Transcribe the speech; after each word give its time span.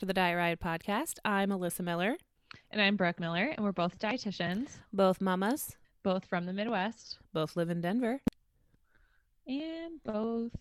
Back 0.00 0.06
to 0.06 0.06
the 0.06 0.14
Diet 0.14 0.36
Riot 0.38 0.60
podcast. 0.60 1.18
I'm 1.26 1.50
Alyssa 1.50 1.80
Miller, 1.80 2.16
And 2.70 2.80
I'm 2.80 2.96
Brooke 2.96 3.20
Miller, 3.20 3.52
and 3.54 3.62
we're 3.62 3.72
both 3.72 3.98
dietitians, 3.98 4.78
both 4.94 5.20
mamas, 5.20 5.76
both 6.02 6.24
from 6.24 6.46
the 6.46 6.54
Midwest, 6.54 7.18
both 7.34 7.54
live 7.54 7.68
in 7.68 7.82
Denver. 7.82 8.18
and 9.46 10.02
both 10.02 10.52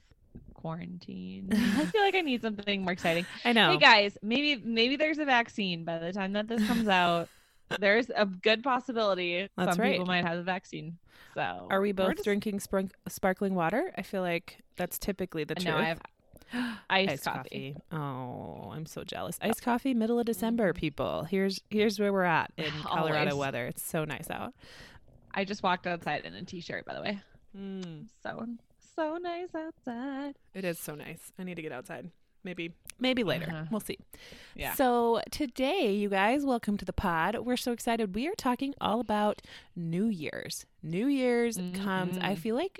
quarantined. 0.55 1.53
I 1.77 1.85
feel 1.85 2.02
like 2.02 2.16
I 2.16 2.21
need 2.21 2.41
something 2.41 2.81
more 2.83 2.91
exciting. 2.91 3.25
I 3.45 3.53
know. 3.53 3.71
Hey 3.71 3.77
guys, 3.77 4.17
maybe 4.21 4.61
maybe 4.61 4.97
there's 4.97 5.20
a 5.20 5.25
vaccine 5.25 5.85
by 5.85 5.99
the 5.99 6.11
time 6.11 6.33
that 6.33 6.49
this 6.49 6.66
comes 6.67 6.88
out. 6.89 7.30
there's 7.80 8.09
a 8.13 8.25
good 8.25 8.61
possibility 8.61 9.47
That's 9.55 9.75
some 9.77 9.81
right. 9.81 9.94
people 9.94 10.05
might 10.08 10.25
have 10.25 10.38
a 10.38 10.44
vaccine. 10.44 10.97
So 11.33 11.67
Are 11.69 11.80
we 11.80 11.94
both 11.94 12.16
just- 12.16 12.25
drinking 12.25 12.59
sprunk- 12.59 12.91
sparkling 13.08 13.55
water? 13.55 13.94
I 13.97 14.02
feel 14.02 14.21
like 14.21 14.58
that's 14.75 14.99
typically 14.99 15.45
the 15.45 15.55
truth. 15.55 15.67
No, 15.67 15.77
I 15.77 15.85
have 15.85 16.02
iced, 16.89 17.23
coffee. 17.26 17.76
Oh, 17.91 18.71
I'm 18.73 18.85
so 18.85 19.03
jealous. 19.03 19.38
Iced 19.41 19.62
coffee, 19.62 19.94
middle 19.94 20.20
of 20.20 20.26
December, 20.26 20.73
people. 20.73 21.23
Here's 21.23 21.62
here's 21.70 21.99
where 21.99 22.12
we're 22.13 22.23
at 22.23 22.52
in 22.58 22.72
Colorado 22.84 23.31
Always. 23.31 23.35
weather. 23.35 23.66
It's 23.67 23.84
so 23.84 24.05
nice 24.05 24.30
out. 24.30 24.53
I 25.34 25.45
just 25.45 25.62
walked 25.63 25.85
outside 25.85 26.25
in 26.25 26.34
a 26.34 26.44
t-shirt, 26.44 26.85
by 26.85 26.95
the 26.95 27.02
way. 27.02 27.20
Mm, 27.58 28.05
So 28.23 28.45
so 28.95 29.17
nice 29.17 29.49
outside. 29.55 30.35
it 30.53 30.66
is 30.66 30.77
so 30.80 30.95
nice. 30.95 31.31
I 31.39 31.44
need 31.44 31.55
to 31.55 31.62
get 31.62 31.72
outside. 31.72 32.09
Maybe 32.44 32.73
maybe 33.00 33.23
later. 33.23 33.47
Uh-huh. 33.50 33.66
We'll 33.70 33.80
see. 33.81 33.97
Yeah. 34.55 34.73
So 34.73 35.22
today, 35.30 35.94
you 35.94 36.09
guys, 36.09 36.45
welcome 36.45 36.77
to 36.77 36.86
the 36.86 36.94
pod. 36.94 37.38
We're 37.39 37.58
so 37.58 37.72
excited. 37.73 38.16
We 38.16 38.27
are 38.27 38.36
talking 38.36 38.73
all 38.81 39.00
about 39.02 39.42
New 39.75 40.05
Year's. 40.08 40.66
New 40.81 41.08
Year's 41.08 41.58
comes. 41.58 42.17
I 42.17 42.33
Mhm. 42.36 42.38
feel 42.38 42.55
like, 42.55 42.80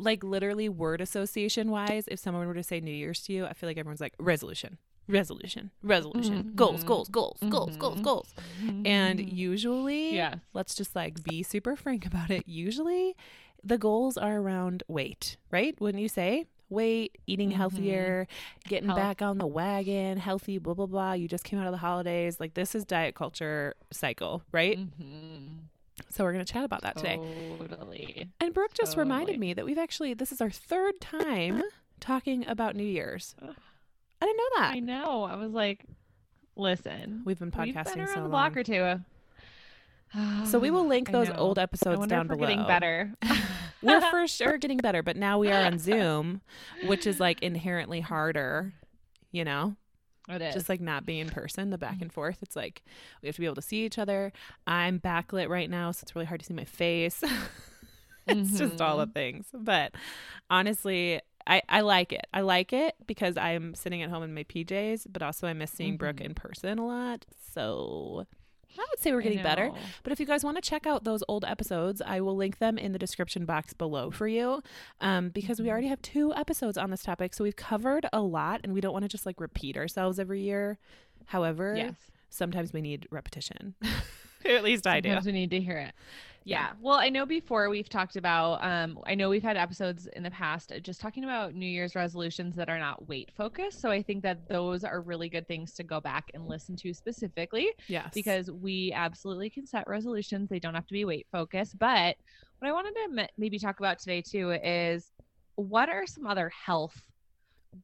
like 0.00 0.24
literally 0.24 0.68
word 0.68 1.00
association 1.00 1.70
wise, 1.70 2.04
if 2.08 2.18
someone 2.18 2.46
were 2.46 2.54
to 2.54 2.62
say 2.62 2.80
New 2.80 2.90
Year's 2.92 3.22
to 3.24 3.32
you, 3.32 3.46
I 3.46 3.52
feel 3.52 3.68
like 3.68 3.78
everyone's 3.78 4.00
like 4.00 4.14
resolution, 4.18 4.78
resolution, 5.08 5.70
resolution, 5.82 6.52
goals, 6.54 6.82
Mhm. 6.82 6.86
goals, 6.86 7.08
goals, 7.08 7.38
goals, 7.48 7.76
goals, 7.76 7.98
Mhm. 7.98 8.02
goals. 8.02 8.34
And 8.84 9.18
Mhm. 9.20 9.36
usually, 9.36 10.16
yeah. 10.16 10.34
let's 10.52 10.74
just 10.74 10.94
like 10.96 11.22
be 11.22 11.42
super 11.42 11.76
frank 11.76 12.06
about 12.06 12.30
it. 12.30 12.48
Usually, 12.48 13.16
the 13.62 13.78
goals 13.78 14.16
are 14.16 14.38
around 14.38 14.82
weight, 14.88 15.36
right? 15.50 15.78
Wouldn't 15.80 16.02
you 16.02 16.08
say? 16.08 16.46
Weight, 16.70 17.18
eating 17.26 17.50
Mhm. 17.50 17.54
healthier, 17.56 18.28
getting 18.68 18.88
Health. 18.90 18.96
back 18.96 19.22
on 19.22 19.38
the 19.38 19.46
wagon, 19.46 20.18
healthy, 20.18 20.58
blah, 20.58 20.72
blah, 20.74 20.86
blah. 20.86 21.12
You 21.14 21.26
just 21.26 21.42
came 21.44 21.58
out 21.58 21.66
of 21.66 21.72
the 21.72 21.78
holidays. 21.78 22.38
Like, 22.38 22.54
this 22.54 22.76
is 22.76 22.84
diet 22.84 23.16
culture 23.16 23.74
cycle, 23.92 24.44
right? 24.52 24.78
So, 26.10 26.24
we're 26.24 26.32
going 26.32 26.44
to 26.44 26.52
chat 26.52 26.64
about 26.64 26.82
that 26.82 26.96
today. 26.96 27.20
Totally. 27.58 28.28
And 28.40 28.52
Brooke 28.52 28.74
just 28.74 28.96
reminded 28.96 29.38
me 29.38 29.54
that 29.54 29.64
we've 29.64 29.78
actually, 29.78 30.14
this 30.14 30.32
is 30.32 30.40
our 30.40 30.50
third 30.50 31.00
time 31.00 31.62
talking 32.00 32.46
about 32.48 32.74
New 32.76 32.84
Year's. 32.84 33.34
I 33.40 34.26
didn't 34.26 34.36
know 34.36 34.58
that. 34.58 34.72
I 34.74 34.80
know. 34.80 35.22
I 35.24 35.36
was 35.36 35.52
like, 35.52 35.84
listen, 36.56 37.22
We've 37.24 37.38
been 37.38 37.52
we've 37.56 37.74
podcasting 37.74 37.94
been 37.94 38.00
around 38.00 38.14
so 38.14 38.22
the 38.24 38.28
block 38.28 38.56
or 38.56 38.62
two. 38.64 39.00
So, 40.46 40.58
we 40.58 40.70
will 40.70 40.86
link 40.86 41.10
those 41.12 41.30
old 41.30 41.58
episodes 41.58 42.06
down 42.06 42.26
below. 42.26 42.40
getting 42.40 42.66
better. 42.66 43.14
we're 43.82 44.00
for 44.10 44.26
sure 44.26 44.58
getting 44.58 44.78
better, 44.78 45.02
but 45.02 45.16
now 45.16 45.38
we 45.38 45.50
are 45.50 45.64
on 45.64 45.78
Zoom, 45.78 46.40
which 46.86 47.06
is 47.06 47.20
like 47.20 47.42
inherently 47.42 48.00
harder, 48.00 48.72
you 49.30 49.44
know, 49.44 49.76
It 50.30 50.42
is. 50.42 50.54
just 50.54 50.68
like 50.68 50.80
not 50.80 51.04
being 51.06 51.20
in 51.20 51.28
person, 51.30 51.70
the 51.70 51.78
back 51.78 52.00
and 52.00 52.12
forth. 52.12 52.38
It's 52.42 52.56
like 52.56 52.82
we 53.22 53.26
have 53.28 53.34
to 53.36 53.40
be 53.40 53.46
able 53.46 53.56
to 53.56 53.62
see 53.62 53.84
each 53.84 53.98
other. 53.98 54.32
I'm 54.66 54.98
backlit 55.00 55.48
right 55.48 55.68
now, 55.70 55.90
so 55.92 56.00
it's 56.04 56.14
really 56.14 56.26
hard 56.26 56.40
to 56.40 56.46
see 56.46 56.54
my 56.54 56.64
face. 56.64 57.22
it's 58.26 58.58
just 58.58 58.80
all 58.80 58.98
the 58.98 59.06
things. 59.06 59.46
But 59.52 59.94
honestly, 60.48 61.20
I, 61.46 61.62
I 61.68 61.80
like 61.80 62.12
it. 62.12 62.26
I 62.32 62.42
like 62.42 62.72
it 62.72 62.94
because 63.06 63.36
I'm 63.36 63.74
sitting 63.74 64.02
at 64.02 64.10
home 64.10 64.22
in 64.22 64.34
my 64.34 64.44
PJs, 64.44 65.06
but 65.10 65.22
also 65.22 65.46
I 65.46 65.52
miss 65.52 65.70
seeing 65.70 65.96
Brooke 65.96 66.16
Mhm. 66.16 66.26
in 66.26 66.34
person 66.34 66.78
a 66.78 66.86
lot. 66.86 67.24
So 67.52 68.26
I 68.78 68.86
would 68.90 68.98
say 69.00 69.12
we're 69.12 69.20
getting 69.22 69.42
better. 69.42 69.70
But 70.02 70.12
if 70.12 70.20
you 70.20 70.26
guys 70.26 70.42
want 70.44 70.56
to 70.56 70.62
check 70.62 70.86
out 70.86 71.04
those 71.04 71.22
old 71.28 71.44
episodes, 71.44 72.00
I 72.04 72.20
will 72.20 72.36
link 72.36 72.58
them 72.58 72.78
in 72.78 72.92
the 72.92 72.98
description 72.98 73.44
box 73.44 73.72
below 73.72 74.10
for 74.10 74.26
you 74.28 74.62
um, 75.00 75.28
because 75.30 75.60
we 75.60 75.70
already 75.70 75.88
have 75.88 76.00
two 76.02 76.32
episodes 76.34 76.78
on 76.78 76.90
this 76.90 77.02
topic. 77.02 77.34
So 77.34 77.44
we've 77.44 77.56
covered 77.56 78.06
a 78.12 78.20
lot 78.22 78.60
and 78.64 78.72
we 78.72 78.80
don't 78.80 78.92
want 78.92 79.04
to 79.04 79.08
just 79.08 79.26
like 79.26 79.40
repeat 79.40 79.76
ourselves 79.76 80.18
every 80.18 80.40
year. 80.40 80.78
However, 81.26 81.74
Yes. 81.76 81.94
sometimes 82.30 82.72
we 82.72 82.80
need 82.80 83.06
repetition. 83.10 83.74
At 84.44 84.64
least 84.64 84.86
I 84.86 85.00
do. 85.00 85.16
We 85.24 85.32
need 85.32 85.50
to 85.50 85.60
hear 85.60 85.78
it. 85.78 85.92
Yeah. 86.44 86.68
Yeah. 86.68 86.72
Well, 86.80 86.96
I 86.98 87.10
know 87.10 87.26
before 87.26 87.68
we've 87.68 87.88
talked 87.88 88.16
about, 88.16 88.64
um, 88.64 88.98
I 89.06 89.14
know 89.14 89.28
we've 89.28 89.42
had 89.42 89.58
episodes 89.58 90.06
in 90.14 90.22
the 90.22 90.30
past 90.30 90.72
just 90.82 90.98
talking 91.00 91.22
about 91.24 91.54
New 91.54 91.66
Year's 91.66 91.94
resolutions 91.94 92.56
that 92.56 92.70
are 92.70 92.78
not 92.78 93.06
weight 93.08 93.30
focused. 93.36 93.80
So 93.82 93.90
I 93.90 94.02
think 94.02 94.22
that 94.22 94.48
those 94.48 94.82
are 94.82 95.02
really 95.02 95.28
good 95.28 95.46
things 95.46 95.74
to 95.74 95.82
go 95.84 96.00
back 96.00 96.30
and 96.32 96.48
listen 96.48 96.76
to 96.76 96.94
specifically 96.94 97.70
Yes. 97.88 98.10
because 98.14 98.50
we 98.50 98.90
absolutely 98.94 99.50
can 99.50 99.66
set 99.66 99.86
resolutions. 99.86 100.48
They 100.48 100.58
don't 100.58 100.74
have 100.74 100.86
to 100.86 100.94
be 100.94 101.04
weight 101.04 101.26
focused. 101.30 101.78
But 101.78 102.16
what 102.58 102.68
I 102.68 102.72
wanted 102.72 102.94
to 102.94 103.20
m- 103.22 103.28
maybe 103.36 103.58
talk 103.58 103.78
about 103.78 103.98
today 103.98 104.22
too 104.22 104.52
is 104.52 105.12
what 105.56 105.90
are 105.90 106.06
some 106.06 106.26
other 106.26 106.48
health 106.48 107.02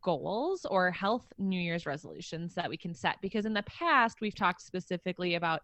goals 0.03 0.65
or 0.65 0.91
health 0.91 1.27
New 1.39 1.61
Year's 1.61 1.85
resolutions 1.85 2.55
that 2.55 2.71
we 2.71 2.79
can 2.79 2.95
set? 2.95 3.21
Because 3.21 3.45
in 3.45 3.53
the 3.53 3.63
past, 3.65 4.23
we've 4.23 4.35
talked 4.35 4.63
specifically 4.63 5.35
about 5.35 5.61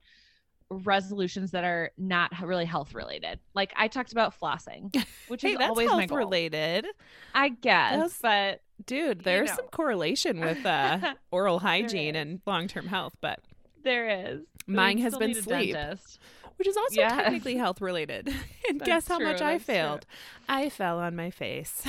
resolutions 0.73 1.51
that 1.53 1.65
are 1.65 1.91
not 1.99 2.33
really 2.43 2.65
health 2.65 2.95
related. 2.95 3.39
Like 3.55 3.73
I 3.77 3.89
talked 3.89 4.13
about 4.13 4.39
flossing, 4.39 4.95
which 5.29 5.43
hey, 5.43 5.53
is 5.53 5.59
that's 5.59 5.69
always 5.71 5.89
my 5.91 5.99
health 6.01 6.09
goal. 6.11 6.19
related. 6.19 6.87
I 7.35 7.51
guess, 7.51 8.19
That's- 8.19 8.19
but 8.23 8.61
Dude, 8.87 9.19
You 9.19 9.23
there's 9.23 9.51
know. 9.51 9.57
some 9.57 9.67
correlation 9.69 10.41
with 10.41 10.67
uh, 10.67 11.15
oral 11.31 11.61
hygiene 11.61 12.17
and 12.17 12.41
long 12.47 12.67
term 12.67 12.87
health, 12.87 13.15
but 13.21 13.39
there 13.85 14.09
is. 14.27 14.41
Mine 14.67 14.99
has 14.99 15.17
been 15.17 15.35
sleep. 15.35 15.73
dentist. 15.75 16.19
which 16.57 16.67
is 16.69 16.77
also 16.77 16.95
Yes. 17.01 17.13
technically 17.13 17.57
health 17.57 17.81
related. 17.81 18.29
and 18.69 18.81
guess 18.81 19.07
how 19.09 19.19
true, 19.19 19.27
much 19.27 19.41
I 19.41 19.53
that's 19.53 19.65
true. 19.67 19.75
failed? 19.75 20.07
I 20.49 20.69
fell 20.69 20.99
on 20.99 21.15
my 21.17 21.31
face. 21.31 21.83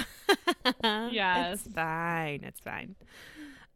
Yes. 0.83 1.65
It's 1.65 1.73
fine. 1.75 2.43
It's 2.43 2.59
fine. 2.59 2.95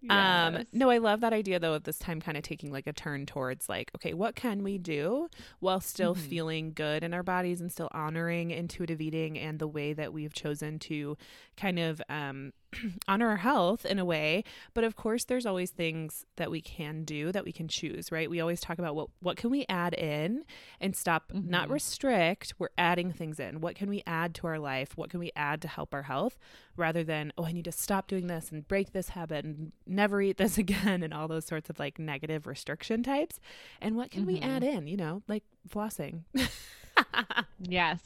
Yes. 0.01 0.63
Um 0.63 0.67
no, 0.71 0.89
I 0.89 0.99
love 0.99 1.21
that 1.21 1.33
idea 1.33 1.59
though 1.59 1.73
of 1.73 1.83
this 1.83 1.97
time 1.99 2.21
kind 2.21 2.37
of 2.37 2.43
taking 2.43 2.71
like 2.71 2.87
a 2.87 2.93
turn 2.93 3.25
towards 3.25 3.67
like, 3.67 3.91
okay, 3.95 4.13
what 4.13 4.35
can 4.35 4.63
we 4.63 4.77
do 4.77 5.27
while 5.59 5.81
still 5.81 6.15
Mhm. 6.15 6.19
feeling 6.19 6.71
good 6.73 7.03
in 7.03 7.13
our 7.13 7.23
bodies 7.23 7.61
and 7.61 7.71
still 7.71 7.89
honoring 7.91 8.51
intuitive 8.51 9.01
eating 9.01 9.37
and 9.39 9.59
the 9.59 9.67
way 9.67 9.93
that 9.93 10.13
we've 10.13 10.33
chosen 10.33 10.77
to 10.79 11.17
kind 11.57 11.79
of 11.79 12.01
um 12.09 12.53
honor 13.07 13.29
our 13.29 13.37
health 13.37 13.85
in 13.85 13.97
a 13.99 14.03
way 14.05 14.43
but 14.73 14.83
of 14.83 14.95
course 14.95 15.23
there's 15.25 15.45
always 15.45 15.71
things 15.71 16.25
that 16.35 16.51
we 16.51 16.59
can 16.61 17.03
do 17.03 17.31
that 17.31 17.45
we 17.45 17.51
can 17.51 17.67
choose 17.67 18.11
right? 18.11 18.29
We 18.29 18.39
always 18.41 18.59
talk 18.59 18.77
about 18.79 18.95
what 18.95 19.07
what 19.21 19.37
can 19.37 19.49
we 19.49 19.65
add 19.69 19.93
in 19.93 20.43
and 20.81 20.95
stop 20.95 21.31
not 21.33 21.69
Mhm. 21.69 21.71
restrict 21.73 22.53
we're 22.59 22.69
adding 22.77 23.11
things 23.13 23.39
in. 23.39 23.61
What 23.61 23.75
can 23.75 23.89
we 23.89 24.03
add 24.05 24.35
to 24.35 24.47
our 24.47 24.59
life? 24.59 24.97
What 24.97 25.09
can 25.09 25.19
we 25.19 25.31
add 25.35 25.61
to 25.61 25.67
help 25.67 25.93
our 25.93 26.03
health? 26.03 26.37
Rather 26.75 27.03
than 27.03 27.31
oh 27.37 27.45
i 27.45 27.51
need 27.51 27.65
to 27.65 27.71
stop 27.71 28.07
doing 28.07 28.27
this 28.27 28.51
and 28.51 28.67
break 28.67 28.91
this 28.91 29.09
habit 29.09 29.45
and 29.45 29.71
never 29.85 30.21
eat 30.21 30.37
this 30.37 30.57
again 30.65 31.03
and 31.03 31.13
all 31.13 31.27
those 31.27 31.45
sorts 31.45 31.69
of 31.69 31.79
like 31.79 31.97
negative 31.99 32.45
restriction 32.47 33.01
types. 33.03 33.39
And 33.81 33.95
what 33.95 34.11
can 34.11 34.25
we 34.25 34.39
Mhm. 34.39 34.45
add 34.45 34.63
in? 34.63 34.87
You 34.87 34.97
know 34.97 35.23
like 35.27 35.43
flossing. 35.69 36.23
Yes. 37.59 37.99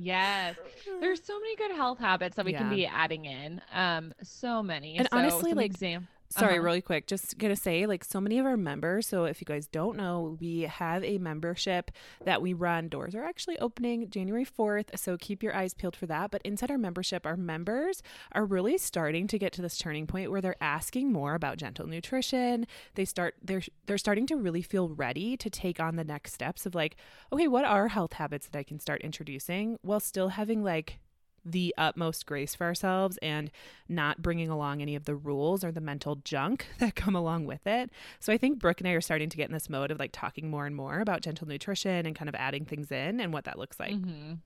Yes. 0.00 0.56
There's 1.00 1.22
so 1.24 1.38
many 1.40 1.56
good 1.56 1.72
health 1.72 1.98
habits 1.98 2.36
that 2.36 2.44
we 2.44 2.52
can 2.52 2.70
be 2.70 2.86
adding 2.86 3.24
in. 3.24 3.60
Um, 3.72 4.12
so 4.22 4.62
many. 4.62 4.96
And 4.96 5.08
So 5.10 5.18
honestly, 5.18 5.52
like, 5.54 5.66
exam- 5.66 6.08
Sorry, 6.32 6.54
Uh-huh. 6.54 6.62
really 6.64 6.80
quick. 6.80 7.06
Just 7.06 7.38
gonna 7.38 7.56
say, 7.56 7.86
like, 7.86 8.04
so 8.04 8.20
many 8.20 8.38
of 8.38 8.46
our 8.46 8.56
members. 8.56 9.06
So, 9.06 9.24
if 9.24 9.40
you 9.40 9.44
guys 9.44 9.66
don't 9.66 9.96
know, 9.96 10.36
we 10.40 10.60
have 10.62 11.04
a 11.04 11.18
membership 11.18 11.90
that 12.24 12.40
we 12.42 12.52
run. 12.52 12.88
Doors 12.88 13.14
are 13.14 13.24
actually 13.24 13.58
opening 13.58 14.08
January 14.10 14.44
4th. 14.44 14.98
So, 14.98 15.16
keep 15.18 15.42
your 15.42 15.54
eyes 15.54 15.74
peeled 15.74 15.96
for 15.96 16.06
that. 16.06 16.30
But 16.30 16.42
inside 16.42 16.70
our 16.70 16.78
membership, 16.78 17.26
our 17.26 17.36
members 17.36 18.02
are 18.32 18.44
really 18.44 18.78
starting 18.78 19.26
to 19.28 19.38
get 19.38 19.52
to 19.54 19.62
this 19.62 19.76
turning 19.78 20.06
point 20.06 20.30
where 20.30 20.40
they're 20.40 20.56
asking 20.62 21.12
more 21.12 21.34
about 21.34 21.58
gentle 21.58 21.86
nutrition. 21.86 22.66
They 22.94 23.04
start, 23.04 23.34
they're, 23.42 23.62
they're 23.86 23.98
starting 23.98 24.26
to 24.28 24.36
really 24.36 24.62
feel 24.62 24.88
ready 24.88 25.36
to 25.36 25.50
take 25.50 25.80
on 25.80 25.96
the 25.96 26.04
next 26.04 26.32
steps 26.32 26.66
of, 26.66 26.74
like, 26.74 26.96
okay, 27.32 27.48
what 27.48 27.64
are 27.64 27.88
health 27.88 28.14
habits 28.14 28.48
that 28.48 28.58
I 28.58 28.62
can 28.62 28.78
start 28.80 29.02
introducing 29.02 29.78
while 29.82 30.00
still 30.00 30.28
having, 30.28 30.62
like, 30.64 30.98
the 31.44 31.74
utmost 31.76 32.26
grace 32.26 32.54
for 32.54 32.64
ourselves 32.64 33.18
and 33.22 33.50
not 33.88 34.22
bringing 34.22 34.48
along 34.48 34.80
any 34.80 34.94
of 34.94 35.04
the 35.04 35.14
rules 35.14 35.64
or 35.64 35.72
the 35.72 35.80
mental 35.80 36.16
junk 36.16 36.66
that 36.78 36.94
come 36.94 37.16
along 37.16 37.46
with 37.46 37.66
it. 37.66 37.90
So 38.20 38.32
I 38.32 38.38
think 38.38 38.58
Brooke 38.58 38.80
and 38.80 38.88
I 38.88 38.92
are 38.92 39.00
starting 39.00 39.28
to 39.28 39.36
get 39.36 39.48
in 39.48 39.52
this 39.52 39.68
mode 39.70 39.90
of 39.90 39.98
like 39.98 40.10
talking 40.12 40.48
more 40.50 40.66
and 40.66 40.76
more 40.76 41.00
about 41.00 41.20
gentle 41.22 41.48
nutrition 41.48 42.06
and 42.06 42.14
kind 42.14 42.28
of 42.28 42.34
adding 42.34 42.64
things 42.64 42.90
in 42.92 43.20
and 43.20 43.32
what 43.32 43.44
that 43.44 43.58
looks 43.58 43.80
like. 43.80 43.94
Mhm. 43.94 44.38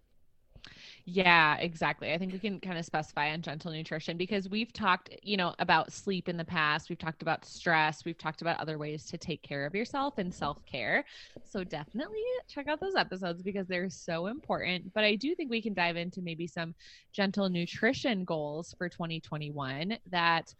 Yeah, 1.08 1.56
exactly. 1.58 2.12
I 2.12 2.18
think 2.18 2.32
we 2.32 2.40
can 2.40 2.58
kind 2.58 2.76
of 2.76 2.84
specify 2.84 3.30
on 3.32 3.40
gentle 3.40 3.70
nutrition 3.70 4.16
because 4.16 4.48
we've 4.48 4.72
talked, 4.72 5.08
you 5.22 5.36
know, 5.36 5.54
about 5.60 5.92
sleep 5.92 6.28
in 6.28 6.36
the 6.36 6.44
past. 6.44 6.88
We've 6.88 6.98
talked 6.98 7.22
about 7.22 7.44
stress. 7.44 8.04
We've 8.04 8.18
talked 8.18 8.42
about 8.42 8.58
other 8.58 8.76
ways 8.76 9.06
to 9.06 9.16
take 9.16 9.40
care 9.42 9.66
of 9.66 9.74
yourself 9.76 10.18
and 10.18 10.34
self 10.34 10.58
care. 10.66 11.04
So 11.44 11.62
definitely 11.62 12.24
check 12.48 12.66
out 12.66 12.80
those 12.80 12.96
episodes 12.96 13.40
because 13.44 13.68
they're 13.68 13.88
so 13.88 14.26
important. 14.26 14.92
But 14.94 15.04
I 15.04 15.14
do 15.14 15.32
think 15.36 15.48
we 15.48 15.62
can 15.62 15.74
dive 15.74 15.96
into 15.96 16.22
maybe 16.22 16.48
some 16.48 16.74
gentle 17.12 17.48
nutrition 17.48 18.24
goals 18.24 18.74
for 18.76 18.88
2021 18.88 19.98
that 20.10 20.52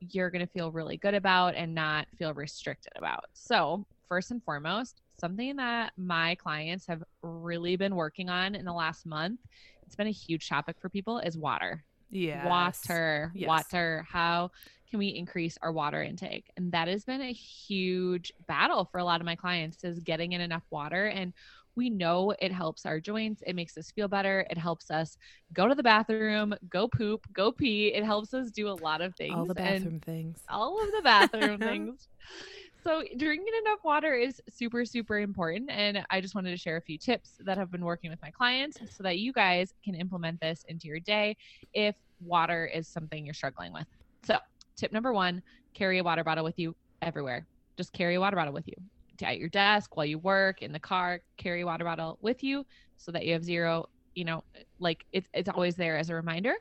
you're 0.00 0.30
going 0.30 0.44
to 0.46 0.52
feel 0.52 0.70
really 0.70 0.96
good 0.96 1.14
about 1.14 1.54
and 1.54 1.74
not 1.74 2.06
feel 2.18 2.34
restricted 2.34 2.92
about. 2.96 3.24
So, 3.32 3.86
first 4.08 4.30
and 4.30 4.42
foremost, 4.44 5.00
something 5.18 5.56
that 5.56 5.92
my 5.96 6.34
clients 6.34 6.86
have 6.86 7.02
really 7.22 7.76
been 7.76 7.94
working 7.94 8.28
on 8.28 8.54
in 8.54 8.64
the 8.64 8.72
last 8.72 9.06
month, 9.06 9.40
it's 9.86 9.96
been 9.96 10.06
a 10.06 10.10
huge 10.10 10.48
topic 10.48 10.76
for 10.80 10.88
people 10.88 11.18
is 11.18 11.36
water. 11.36 11.84
Yeah. 12.10 12.46
Water, 12.46 13.32
Yes. 13.34 13.48
water. 13.48 14.06
How 14.08 14.50
can 14.88 14.98
we 14.98 15.08
increase 15.08 15.58
our 15.62 15.72
water 15.72 16.02
intake? 16.02 16.50
And 16.56 16.70
that 16.72 16.88
has 16.88 17.04
been 17.04 17.20
a 17.22 17.32
huge 17.32 18.32
battle 18.46 18.84
for 18.84 18.98
a 18.98 19.04
lot 19.04 19.20
of 19.20 19.24
my 19.26 19.34
clients 19.36 19.82
is 19.84 19.98
getting 20.00 20.32
in 20.32 20.40
enough 20.40 20.62
water 20.70 21.06
and 21.06 21.32
we 21.76 21.90
know 21.90 22.32
it 22.40 22.52
helps 22.52 22.86
our 22.86 23.00
joints. 23.00 23.42
It 23.44 23.56
makes 23.56 23.76
us 23.76 23.90
feel 23.90 24.06
better. 24.06 24.46
It 24.48 24.56
helps 24.56 24.92
us 24.92 25.18
go 25.52 25.66
to 25.66 25.74
the 25.74 25.82
bathroom, 25.82 26.54
go 26.68 26.86
poop, 26.86 27.26
go 27.32 27.50
pee. 27.50 27.88
It 27.88 28.04
helps 28.04 28.32
us 28.32 28.52
do 28.52 28.68
a 28.68 28.78
lot 28.80 29.00
of 29.00 29.16
things. 29.16 29.34
All 29.34 29.44
the 29.44 29.54
bathroom 29.54 29.98
things. 29.98 30.40
all 30.48 30.80
of 30.80 30.92
the 30.92 31.02
bathroom 31.04 31.58
things. 31.58 32.06
So, 32.84 33.02
drinking 33.16 33.54
enough 33.64 33.78
water 33.82 34.12
is 34.12 34.42
super, 34.50 34.84
super 34.84 35.18
important. 35.18 35.70
And 35.70 36.04
I 36.10 36.20
just 36.20 36.34
wanted 36.34 36.50
to 36.50 36.56
share 36.58 36.76
a 36.76 36.82
few 36.82 36.98
tips 36.98 37.38
that 37.40 37.56
have 37.56 37.70
been 37.70 37.82
working 37.84 38.10
with 38.10 38.20
my 38.20 38.30
clients 38.30 38.78
so 38.94 39.02
that 39.02 39.18
you 39.18 39.32
guys 39.32 39.72
can 39.82 39.94
implement 39.94 40.38
this 40.40 40.66
into 40.68 40.88
your 40.88 41.00
day 41.00 41.34
if 41.72 41.94
water 42.20 42.66
is 42.66 42.86
something 42.86 43.24
you're 43.24 43.32
struggling 43.32 43.72
with. 43.72 43.86
So, 44.22 44.36
tip 44.76 44.92
number 44.92 45.14
one 45.14 45.42
carry 45.72 45.98
a 45.98 46.04
water 46.04 46.22
bottle 46.22 46.44
with 46.44 46.58
you 46.58 46.76
everywhere. 47.00 47.46
Just 47.78 47.94
carry 47.94 48.16
a 48.16 48.20
water 48.20 48.36
bottle 48.36 48.52
with 48.52 48.68
you 48.68 48.74
at 49.22 49.38
your 49.38 49.48
desk 49.48 49.96
while 49.96 50.06
you 50.06 50.18
work, 50.18 50.60
in 50.60 50.70
the 50.70 50.78
car, 50.78 51.20
carry 51.38 51.62
a 51.62 51.66
water 51.66 51.84
bottle 51.84 52.18
with 52.20 52.44
you 52.44 52.66
so 52.98 53.10
that 53.12 53.24
you 53.24 53.32
have 53.32 53.44
zero, 53.44 53.88
you 54.14 54.24
know, 54.24 54.44
like 54.78 55.06
it's, 55.12 55.28
it's 55.32 55.48
always 55.48 55.74
there 55.74 55.96
as 55.96 56.10
a 56.10 56.14
reminder. 56.14 56.54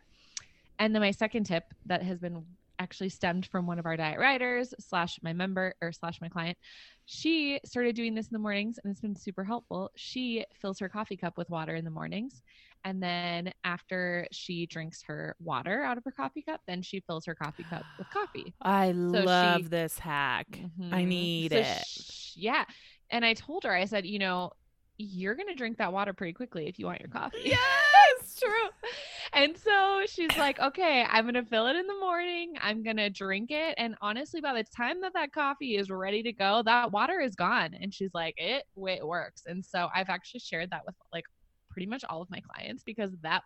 And 0.80 0.96
then 0.96 1.02
my 1.02 1.12
second 1.12 1.44
tip 1.44 1.66
that 1.86 2.02
has 2.02 2.20
been 2.20 2.46
actually 2.84 3.10
stemmed 3.10 3.46
from 3.48 3.66
one 3.66 3.80
of 3.80 3.86
our 3.86 3.96
Diet 3.96 4.20
Rioters 4.20 4.74
slash 4.80 5.18
my 5.24 5.32
member 5.34 5.74
or 5.82 5.92
slash 5.94 6.20
my 6.22 6.28
client. 6.28 6.58
She 7.06 7.60
started 7.66 7.96
doing 7.96 8.14
this 8.14 8.28
in 8.28 8.34
the 8.34 8.40
mornings 8.40 8.78
and 8.84 8.92
it's 8.92 9.00
been 9.02 9.16
super 9.16 9.44
helpful. 9.44 9.90
She 9.96 10.46
fills 10.62 10.80
her 10.80 10.90
coffee 10.90 11.16
cup 11.18 11.38
with 11.38 11.50
water 11.50 11.74
in 11.76 11.86
the 11.86 11.90
mornings. 11.92 12.42
And 12.86 13.02
then 13.02 13.54
after 13.64 14.28
she 14.34 14.66
drinks 14.66 15.02
her 15.04 15.36
water 15.40 15.84
out 15.84 15.98
of 15.98 16.04
her 16.04 16.12
coffee 16.12 16.42
cup, 16.42 16.60
then 16.68 16.82
she 16.82 17.00
fills 17.00 17.26
her 17.26 17.36
coffee 17.36 17.64
cup 17.70 17.84
with 17.98 18.10
coffee. 18.10 18.54
I 18.62 18.88
she- 18.92 18.94
love 18.94 19.70
this 19.70 19.98
hack. 19.98 20.48
I 20.92 21.04
Mhm. 21.04 21.08
need 21.08 21.52
So 21.54 21.60
it. 21.60 21.86
sh- 21.88 22.34
yeah. 22.36 22.66
And 23.10 23.24
I 23.24 23.34
told 23.34 23.64
her, 23.64 23.72
I 23.74 23.86
said, 23.86 24.06
you 24.06 24.20
know, 24.20 24.52
you're 24.98 25.36
going 25.36 25.48
to 25.48 25.56
drink 25.56 25.78
that 25.78 25.94
water 25.94 26.14
pretty 26.14 26.34
quickly 26.34 26.68
if 26.68 26.78
you 26.78 26.86
want 26.86 27.00
your 27.00 27.10
coffee. 27.10 27.40
Yes, 27.46 28.36
true. 28.40 28.52
And 29.36 29.58
so 29.58 30.04
she's 30.06 30.36
like, 30.38 30.60
okay, 30.60 31.06
I'm 31.10 31.24
going 31.24 31.34
to 31.34 31.44
fill 31.44 31.66
it 31.68 31.76
in 31.76 31.88
the 31.88 32.00
morning. 32.00 32.54
I'm 32.62 32.84
going 32.84 32.98
to 32.98 33.10
drink 33.10 33.50
it. 33.50 33.74
And 33.78 33.96
honestly, 34.00 34.42
by 34.42 34.54
the 34.54 34.64
time 34.64 35.02
that 35.02 35.14
that 35.14 35.34
coffee 35.34 35.76
is 35.76 35.90
ready 35.90 36.22
to 36.24 36.34
go, 36.34 36.62
that 36.66 36.92
water 36.92 37.20
is 37.20 37.36
gone. 37.36 37.76
And 37.80 37.92
she's 37.92 38.12
like, 38.14 38.36
it, 38.38 38.66
it 38.78 39.06
works. 39.06 39.44
And 39.48 39.66
so 39.66 39.90
I've 39.94 40.10
actually 40.10 40.42
shared 40.42 40.70
that 40.70 40.82
with 40.86 40.96
like 41.12 41.26
pretty 41.74 41.88
much 41.88 42.06
all 42.10 42.22
of 42.22 42.30
my 42.30 42.40
clients 42.40 42.84
because 42.84 43.12
that, 43.22 43.44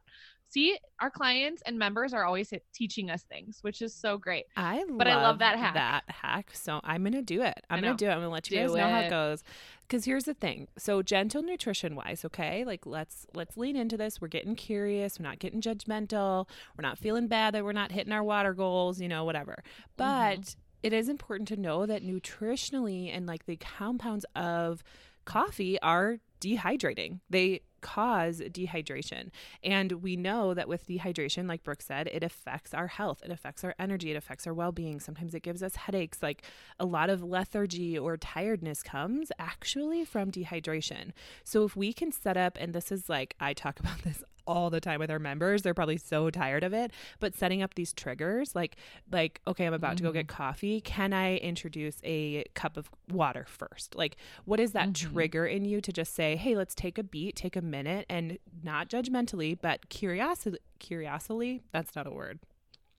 see, 0.49 0.77
our 0.99 1.09
clients 1.09 1.63
and 1.65 1.79
members 1.79 2.13
are 2.13 2.25
always 2.25 2.53
teaching 2.73 3.09
us 3.09 3.23
things, 3.23 3.59
which 3.61 3.81
is 3.81 3.95
so 3.95 4.17
great. 4.17 4.45
I 4.55 4.83
But 4.89 5.07
I 5.07 5.15
love 5.15 5.39
that 5.39 5.57
hack. 5.57 5.73
That 5.73 6.03
hack. 6.07 6.51
So 6.53 6.81
I'm 6.83 7.03
gonna 7.03 7.21
do 7.21 7.41
it. 7.41 7.65
I'm 7.69 7.81
gonna 7.81 7.95
do 7.95 8.07
it. 8.07 8.11
I'm 8.11 8.17
gonna 8.17 8.29
let 8.29 8.51
you 8.51 8.57
Do 8.57 8.67
guys 8.67 8.75
know 8.75 8.89
how 8.89 8.99
it. 8.99 9.05
it 9.05 9.09
goes. 9.09 9.43
Because 9.81 10.03
here's 10.03 10.25
the 10.25 10.33
thing. 10.33 10.67
So 10.77 11.01
gentle 11.01 11.41
nutrition 11.41 11.95
wise, 11.95 12.25
okay? 12.25 12.65
Like 12.65 12.85
let's 12.85 13.25
let's 13.33 13.55
lean 13.55 13.75
into 13.75 13.97
this. 13.97 14.19
We're 14.21 14.27
getting 14.27 14.55
curious. 14.55 15.19
We're 15.19 15.27
not 15.27 15.39
getting 15.39 15.61
judgmental. 15.61 16.47
We're 16.77 16.83
not 16.83 16.97
feeling 16.97 17.27
bad 17.27 17.53
that 17.53 17.63
we're 17.63 17.71
not 17.71 17.91
hitting 17.91 18.11
our 18.11 18.23
water 18.23 18.53
goals. 18.53 18.99
You 18.99 19.07
know, 19.07 19.23
whatever. 19.23 19.63
Mm-hmm. 19.97 20.37
But 20.37 20.55
it 20.83 20.93
is 20.93 21.09
important 21.09 21.47
to 21.49 21.57
know 21.57 21.85
that 21.85 22.03
nutritionally 22.03 23.15
and 23.15 23.25
like 23.25 23.45
the 23.45 23.55
compounds 23.55 24.25
of 24.35 24.83
coffee 25.25 25.79
are 25.81 26.19
dehydrating. 26.39 27.19
They 27.29 27.61
cause 27.81 28.39
dehydration. 28.41 29.29
And 29.63 29.91
we 30.03 30.15
know 30.15 30.53
that 30.53 30.67
with 30.67 30.87
dehydration, 30.87 31.47
like 31.47 31.63
Brooke 31.63 31.81
said, 31.81 32.07
it 32.07 32.23
affects 32.23 32.73
our 32.73 32.87
health, 32.87 33.21
it 33.23 33.31
affects 33.31 33.63
our 33.63 33.75
energy, 33.79 34.11
it 34.11 34.15
affects 34.17 34.45
our 34.47 34.53
well 34.53 34.71
being. 34.71 34.99
Sometimes 34.99 35.33
it 35.33 35.43
gives 35.43 35.61
us 35.63 35.75
headaches. 35.75 36.21
Like 36.21 36.43
a 36.79 36.85
lot 36.85 37.09
of 37.09 37.23
lethargy 37.23 37.97
or 37.97 38.17
tiredness 38.17 38.83
comes 38.83 39.31
actually 39.39 40.05
from 40.05 40.31
dehydration. 40.31 41.11
So 41.43 41.63
if 41.63 41.75
we 41.75 41.93
can 41.93 42.11
set 42.11 42.37
up, 42.37 42.57
and 42.59 42.73
this 42.73 42.91
is 42.91 43.09
like, 43.09 43.35
I 43.39 43.53
talk 43.53 43.79
about 43.79 44.01
this 44.03 44.23
all 44.45 44.69
the 44.69 44.79
time 44.79 44.97
with 44.97 45.11
our 45.11 45.19
members 45.19 45.61
they're 45.61 45.73
probably 45.73 45.97
so 45.97 46.29
tired 46.29 46.63
of 46.63 46.71
it 46.73 46.89
but 47.19 47.35
setting 47.35 47.61
up 47.61 47.73
these 47.73 47.91
triggers 47.91 48.55
like 48.55 48.77
like 49.11 49.41
okay 49.45 49.65
i'm 49.65 49.73
about 49.73 49.97
to 49.97 50.03
go 50.03 50.09
get 50.13 50.29
coffee 50.29 50.79
can 50.79 51.11
i 51.11 51.35
introduce 51.35 51.97
a 52.05 52.45
cup 52.53 52.77
of 52.77 52.89
water 53.11 53.45
first 53.45 53.93
like 53.97 54.15
what 54.45 54.57
is 54.57 54.71
that 54.71 54.87
Mhm. 54.93 55.11
trigger 55.11 55.45
in 55.45 55.65
you 55.65 55.81
to 55.81 55.91
just 55.91 56.15
say 56.15 56.37
hey 56.37 56.55
let's 56.55 56.73
take 56.73 56.97
a 56.97 57.03
beat 57.03 57.35
take 57.35 57.57
a 57.57 57.61
minute 57.67 58.05
and 58.09 58.37
not 58.63 58.89
judgmentally 58.89 59.57
but 59.61 59.87
curiosity 59.89 61.61
that's 61.71 61.95
not 61.95 62.07
a 62.07 62.11
word 62.11 62.39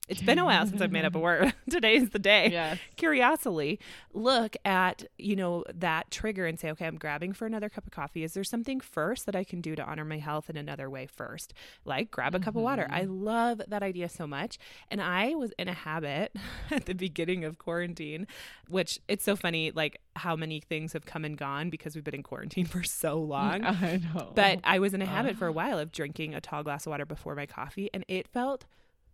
it's 0.09 0.21
been 0.21 0.39
a 0.39 0.45
while 0.45 0.65
since 0.65 0.81
i've 0.81 0.91
made 0.91 1.05
up 1.05 1.15
a 1.15 1.19
word. 1.19 1.53
Today's 1.69 2.09
the 2.09 2.19
day. 2.19 2.49
Yes. 2.51 2.79
curiosity. 2.97 3.79
Look 4.13 4.57
at 4.65 5.05
you 5.17 5.35
know 5.35 5.63
that 5.73 6.11
trigger 6.11 6.45
and 6.45 6.59
say 6.59 6.71
okay 6.71 6.85
i'm 6.85 6.97
grabbing 6.97 7.33
for 7.33 7.45
another 7.45 7.69
cup 7.69 7.85
of 7.85 7.91
coffee. 7.91 8.23
Is 8.23 8.33
there 8.33 8.43
something 8.43 8.79
first 8.79 9.25
that 9.25 9.35
i 9.35 9.43
can 9.43 9.61
do 9.61 9.75
to 9.75 9.83
honor 9.83 10.05
my 10.05 10.17
health 10.17 10.49
in 10.49 10.57
another 10.57 10.89
way 10.89 11.05
first? 11.05 11.53
Like 11.85 12.11
grab 12.11 12.35
a 12.35 12.39
cup 12.39 12.55
of 12.55 12.61
water. 12.61 12.87
I 12.89 13.03
mm-hmm. 13.03 13.23
love 13.23 13.61
that 13.67 13.83
idea 13.83 14.09
so 14.09 14.27
much. 14.27 14.57
And 14.89 15.01
i 15.01 15.35
was 15.35 15.53
in 15.57 15.67
a 15.67 15.73
habit 15.73 16.35
at 16.71 16.85
the 16.85 16.95
beginning 16.95 17.45
of 17.45 17.57
quarantine 17.57 18.27
which 18.67 18.99
it's 19.07 19.23
so 19.23 19.35
funny 19.35 19.71
like 19.71 19.99
how 20.15 20.35
many 20.35 20.59
things 20.59 20.93
have 20.93 21.05
come 21.05 21.25
and 21.25 21.37
gone 21.37 21.69
because 21.69 21.95
we've 21.95 22.03
been 22.03 22.15
in 22.15 22.23
quarantine 22.23 22.65
for 22.65 22.83
so 22.83 23.19
long. 23.19 23.63
I 23.65 24.01
know. 24.13 24.31
but 24.35 24.59
I 24.63 24.79
was 24.79 24.93
in 24.93 25.01
a 25.01 25.05
habit 25.05 25.37
for 25.37 25.47
a 25.47 25.51
while 25.59 25.79
of 25.79 25.91
drinking 25.91 26.33
a 26.33 26.41
tall 26.41 26.63
glass 26.63 26.85
of 26.85 26.91
water 26.91 27.05
before 27.05 27.35
my 27.35 27.45
coffee, 27.45 27.89
and 27.93 28.05
it 28.07 28.27
felt 28.27 28.65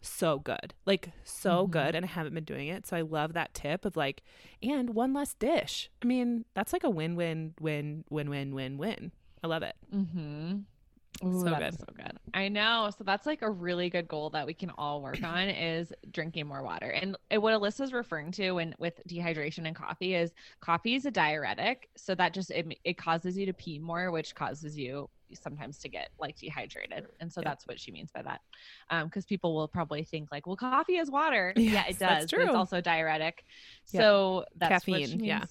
so 0.08 0.40
good. 0.40 0.74
Like, 0.86 1.12
so 1.24 1.68
Mhm. 1.68 1.72
good. 1.72 1.96
And 1.96 2.06
I 2.06 2.08
haven't 2.08 2.34
been 2.34 2.44
doing 2.44 2.68
it. 2.68 2.86
So 2.88 2.96
I 2.98 3.02
love 3.02 3.34
that 3.34 3.54
tip 3.54 3.86
of 3.86 3.96
like, 3.98 4.24
and 4.62 4.92
one 4.96 5.14
less 5.14 5.34
dish. 5.34 5.90
I 6.02 6.06
mean, 6.06 6.46
that's 6.54 6.74
like 6.74 6.84
a 6.84 6.90
win 6.90 7.16
win, 7.16 7.54
win, 7.60 8.04
win, 8.10 8.30
win, 8.30 8.54
win, 8.56 8.78
win. 8.78 9.12
I 9.44 9.48
love 9.48 9.64
it. 9.64 9.76
Mm-hmm. 9.94 10.60
Ooh, 11.24 11.40
So 11.42 11.56
good. 11.56 11.78
so 11.80 11.86
good. 11.96 12.12
I 12.34 12.50
know. 12.50 12.92
So 12.98 13.04
that's 13.04 13.26
like 13.26 13.42
a 13.42 13.50
really 13.50 13.90
good 13.90 14.08
goal 14.08 14.30
that 14.32 14.46
we 14.46 14.54
can 14.54 14.70
all 14.78 15.02
work 15.02 15.24
on 15.24 15.48
is 15.50 15.94
drinking 16.12 16.48
more 16.48 16.62
water. 16.64 16.90
And 16.90 17.16
what 17.32 17.54
Alyssa's 17.54 17.94
referring 17.94 18.32
to 18.34 18.52
when 18.52 18.76
with 18.80 19.00
dehydration 19.08 19.66
and 19.66 19.76
coffee 19.76 20.16
is 20.16 20.32
coffee 20.60 20.96
is 20.96 21.06
a 21.06 21.12
diuretic. 21.12 21.90
So 21.96 22.16
that 22.16 22.34
just 22.34 22.52
it, 22.52 22.78
it 22.84 22.98
causes 22.98 23.38
you 23.38 23.46
to 23.46 23.54
pee 23.54 23.80
more, 23.80 24.12
which 24.12 24.36
causes 24.36 24.78
you 24.78 25.10
sometimes 25.34 25.80
to 25.80 25.90
get 25.90 26.10
like 26.20 26.38
dehydrated. 26.38 27.08
And 27.20 27.32
so 27.32 27.42
Yeah. 27.42 27.50
that's 27.50 27.66
what 27.68 27.80
she 27.80 27.92
means 27.92 28.12
by 28.12 28.22
that. 28.22 28.42
Um, 28.90 29.06
because 29.08 29.26
people 29.26 29.56
will 29.56 29.68
probably 29.68 30.04
think 30.04 30.30
like, 30.32 30.46
well, 30.46 30.56
coffee 30.56 30.98
is 30.98 31.10
water. 31.10 31.54
yeah, 31.56 31.72
Yes, 31.86 31.90
it 31.92 32.00
that's 32.00 32.26
does. 32.26 32.32
but 32.32 32.42
It's 32.48 32.56
also 32.56 32.82
diuretic. 32.82 33.44
Yep. 33.92 34.02
So 34.04 34.46
that's 34.58 34.86
Caffeine, 34.86 35.24
yeah. 35.24 35.46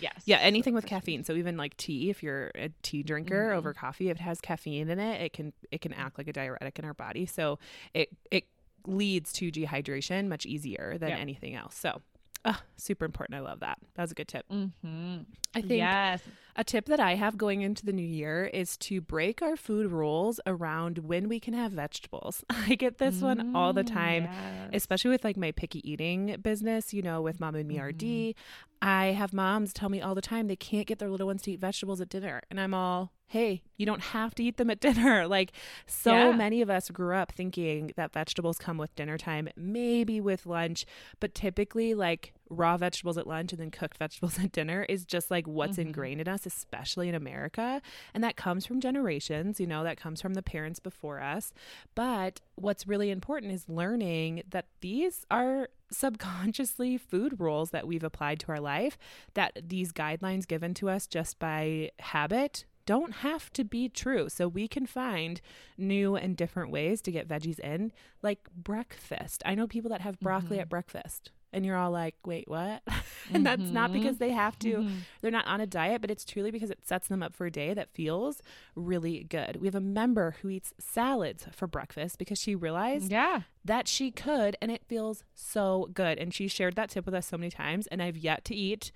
Yes. 0.00 0.22
Yeah, 0.26 0.36
anything 0.38 0.74
with 0.74 0.84
That's 0.84 0.92
what 0.92 0.98
she 1.04 1.12
caffeine. 1.12 1.24
So 1.24 1.34
even 1.34 1.56
like 1.56 1.76
tea, 1.76 2.10
if 2.10 2.22
you're 2.22 2.50
a 2.54 2.70
tea 2.82 3.02
drinker 3.02 3.50
Mhm. 3.50 3.56
over 3.56 3.72
coffee, 3.74 4.10
if 4.10 4.18
it 4.18 4.22
has 4.22 4.40
caffeine 4.40 4.88
in 4.88 4.98
it, 4.98 5.20
it 5.20 5.32
can 5.32 5.52
it 5.70 5.80
can 5.80 5.92
act 5.92 6.18
like 6.18 6.28
a 6.28 6.32
diuretic 6.32 6.78
in 6.78 6.84
our 6.84 6.94
body. 6.94 7.26
So 7.26 7.58
it 7.94 8.10
it 8.30 8.44
leads 8.86 9.32
to 9.34 9.50
dehydration 9.50 10.28
much 10.28 10.46
easier 10.46 10.96
than 10.98 11.10
Yep. 11.10 11.18
anything 11.18 11.54
else. 11.54 11.74
So 11.76 12.00
ah, 12.48 12.62
super 12.76 13.04
important. 13.04 13.36
I 13.36 13.40
love 13.40 13.60
that. 13.60 13.78
That 13.94 14.02
was 14.02 14.10
a 14.12 14.14
good 14.14 14.28
tip. 14.28 14.46
Mm-hmm. 14.50 15.16
I 15.54 15.60
think 15.60 15.72
Yes. 15.78 16.20
A 16.56 16.64
tip 16.64 16.86
that 16.86 16.98
I 16.98 17.14
have 17.14 17.38
going 17.38 17.62
into 17.62 17.86
the 17.86 17.92
new 17.92 18.06
year 18.06 18.46
is 18.46 18.76
to 18.78 19.00
break 19.00 19.42
our 19.42 19.56
food 19.56 19.92
rules 19.92 20.40
around 20.44 20.98
when 20.98 21.28
we 21.28 21.38
can 21.38 21.54
have 21.54 21.70
vegetables. 21.72 22.44
I 22.50 22.74
get 22.74 22.98
this 22.98 23.20
one 23.22 23.54
all 23.54 23.72
the 23.72 23.84
Mm, 23.84 23.92
time, 23.92 24.24
yes. 24.24 24.70
especially 24.72 25.10
with 25.12 25.22
like 25.22 25.36
my 25.36 25.52
picky 25.52 25.88
eating 25.88 26.36
business, 26.42 26.92
you 26.92 27.00
know, 27.02 27.22
with 27.22 27.38
Mom 27.38 27.54
and 27.54 27.68
Me 27.68 27.76
Mm-hmm. 27.76 28.30
RD. 28.30 28.34
I 28.82 29.06
have 29.12 29.32
moms 29.32 29.72
tell 29.72 29.88
me 29.88 30.00
all 30.00 30.14
the 30.16 30.20
time 30.22 30.48
they 30.48 30.56
can't 30.56 30.86
get 30.86 30.98
their 30.98 31.10
little 31.10 31.26
ones 31.28 31.42
to 31.42 31.52
eat 31.52 31.60
vegetables 31.60 32.00
at 32.00 32.08
dinner. 32.08 32.42
And 32.50 32.60
I'm 32.60 32.74
all, 32.74 33.12
hey, 33.28 33.62
you 33.76 33.84
don't 33.86 34.00
have 34.00 34.34
to 34.34 34.42
eat 34.42 34.56
them 34.56 34.70
at 34.70 34.80
dinner. 34.88 35.26
Like, 35.28 35.52
so 35.86 36.12
Yeah. 36.12 36.32
many 36.32 36.62
of 36.62 36.70
us 36.70 36.90
grew 36.90 37.14
up 37.14 37.30
thinking 37.30 37.92
that 37.96 38.12
vegetables 38.12 38.58
come 38.58 38.78
with 38.78 38.94
dinner 38.96 39.18
time, 39.18 39.48
maybe 39.56 40.20
with 40.20 40.46
lunch, 40.46 40.86
but 41.20 41.34
typically, 41.34 41.94
like, 41.94 42.32
raw 42.50 42.78
vegetables 42.78 43.18
at 43.18 43.26
lunch 43.26 43.52
and 43.52 43.60
then 43.60 43.70
cooked 43.70 43.98
vegetables 44.04 44.38
at 44.38 44.50
dinner 44.52 44.86
is 44.88 45.04
just 45.04 45.30
like 45.30 45.46
what's 45.46 45.76
Mhm. 45.76 45.82
ingrained 45.88 46.20
in 46.22 46.28
us, 46.28 46.46
especially 46.46 47.08
in 47.10 47.14
America. 47.14 47.82
And 48.14 48.24
that 48.24 48.36
comes 48.36 48.64
from 48.64 48.80
generations, 48.80 49.60
you 49.60 49.66
know, 49.66 49.84
that 49.84 49.98
comes 49.98 50.22
from 50.22 50.32
the 50.32 50.42
parents 50.42 50.80
before 50.80 51.20
us. 51.20 51.52
But 51.94 52.40
what's 52.54 52.86
really 52.86 53.10
important 53.10 53.52
is 53.52 53.68
learning 53.68 54.42
that 54.48 54.64
these 54.80 55.26
are 55.30 55.68
subconsciously 55.90 56.96
food 56.96 57.38
rules 57.38 57.70
that 57.70 57.86
we've 57.86 58.02
applied 58.04 58.40
to 58.40 58.48
our 58.48 58.60
life, 58.60 58.96
that 59.34 59.52
these 59.62 59.92
guidelines 59.92 60.46
given 60.48 60.72
to 60.74 60.88
us 60.88 61.06
just 61.06 61.38
by 61.38 61.90
habit 62.00 62.64
don't 62.94 63.12
have 63.16 63.52
to 63.52 63.64
be 63.64 63.88
true. 63.88 64.28
So 64.28 64.48
we 64.48 64.66
can 64.68 64.86
find 64.86 65.40
new 65.76 66.16
and 66.16 66.36
different 66.36 66.70
ways 66.70 67.00
to 67.02 67.12
get 67.12 67.28
veggies 67.28 67.58
in, 67.60 67.92
like 68.22 68.40
breakfast. 68.56 69.42
I 69.44 69.54
know 69.54 69.66
people 69.66 69.90
that 69.90 70.00
have 70.00 70.18
broccoli 70.20 70.56
Mhm. 70.56 70.62
at 70.62 70.68
breakfast. 70.68 71.30
And 71.50 71.64
you're 71.64 71.76
all 71.76 71.90
like, 71.90 72.14
wait, 72.26 72.46
what? 72.46 72.82
and 73.32 73.44
that's 73.46 73.70
not 73.78 73.88
Mhm. 73.90 73.94
because 73.94 74.18
they 74.18 74.30
have 74.32 74.58
to 74.58 74.68
Mhm. 74.82 74.98
they're 75.20 75.30
not 75.38 75.46
on 75.46 75.62
a 75.62 75.66
diet, 75.66 76.02
but 76.02 76.10
it's 76.10 76.24
truly 76.24 76.50
because 76.50 76.70
it 76.70 76.86
sets 76.86 77.08
them 77.08 77.22
up 77.22 77.34
for 77.34 77.46
a 77.46 77.50
day 77.50 77.72
that 77.72 77.88
feels 77.94 78.42
really 78.74 79.24
good. 79.24 79.56
We 79.56 79.66
have 79.66 79.74
a 79.74 79.80
member 79.80 80.36
who 80.42 80.50
eats 80.50 80.74
salads 80.78 81.46
for 81.52 81.66
breakfast 81.66 82.18
because 82.18 82.38
she 82.38 82.54
realized 82.54 83.10
Yeah. 83.10 83.42
that 83.64 83.88
she 83.88 84.10
could 84.10 84.56
and 84.60 84.70
it 84.70 84.84
feels 84.84 85.24
so 85.34 85.88
good. 85.94 86.18
And 86.18 86.34
she 86.34 86.48
shared 86.48 86.74
that 86.76 86.90
tip 86.90 87.06
with 87.06 87.14
us 87.14 87.26
so 87.26 87.38
many 87.38 87.50
times 87.50 87.86
and 87.86 88.02
I've 88.02 88.18
yet 88.18 88.44
to 88.46 88.54
eat 88.54 88.92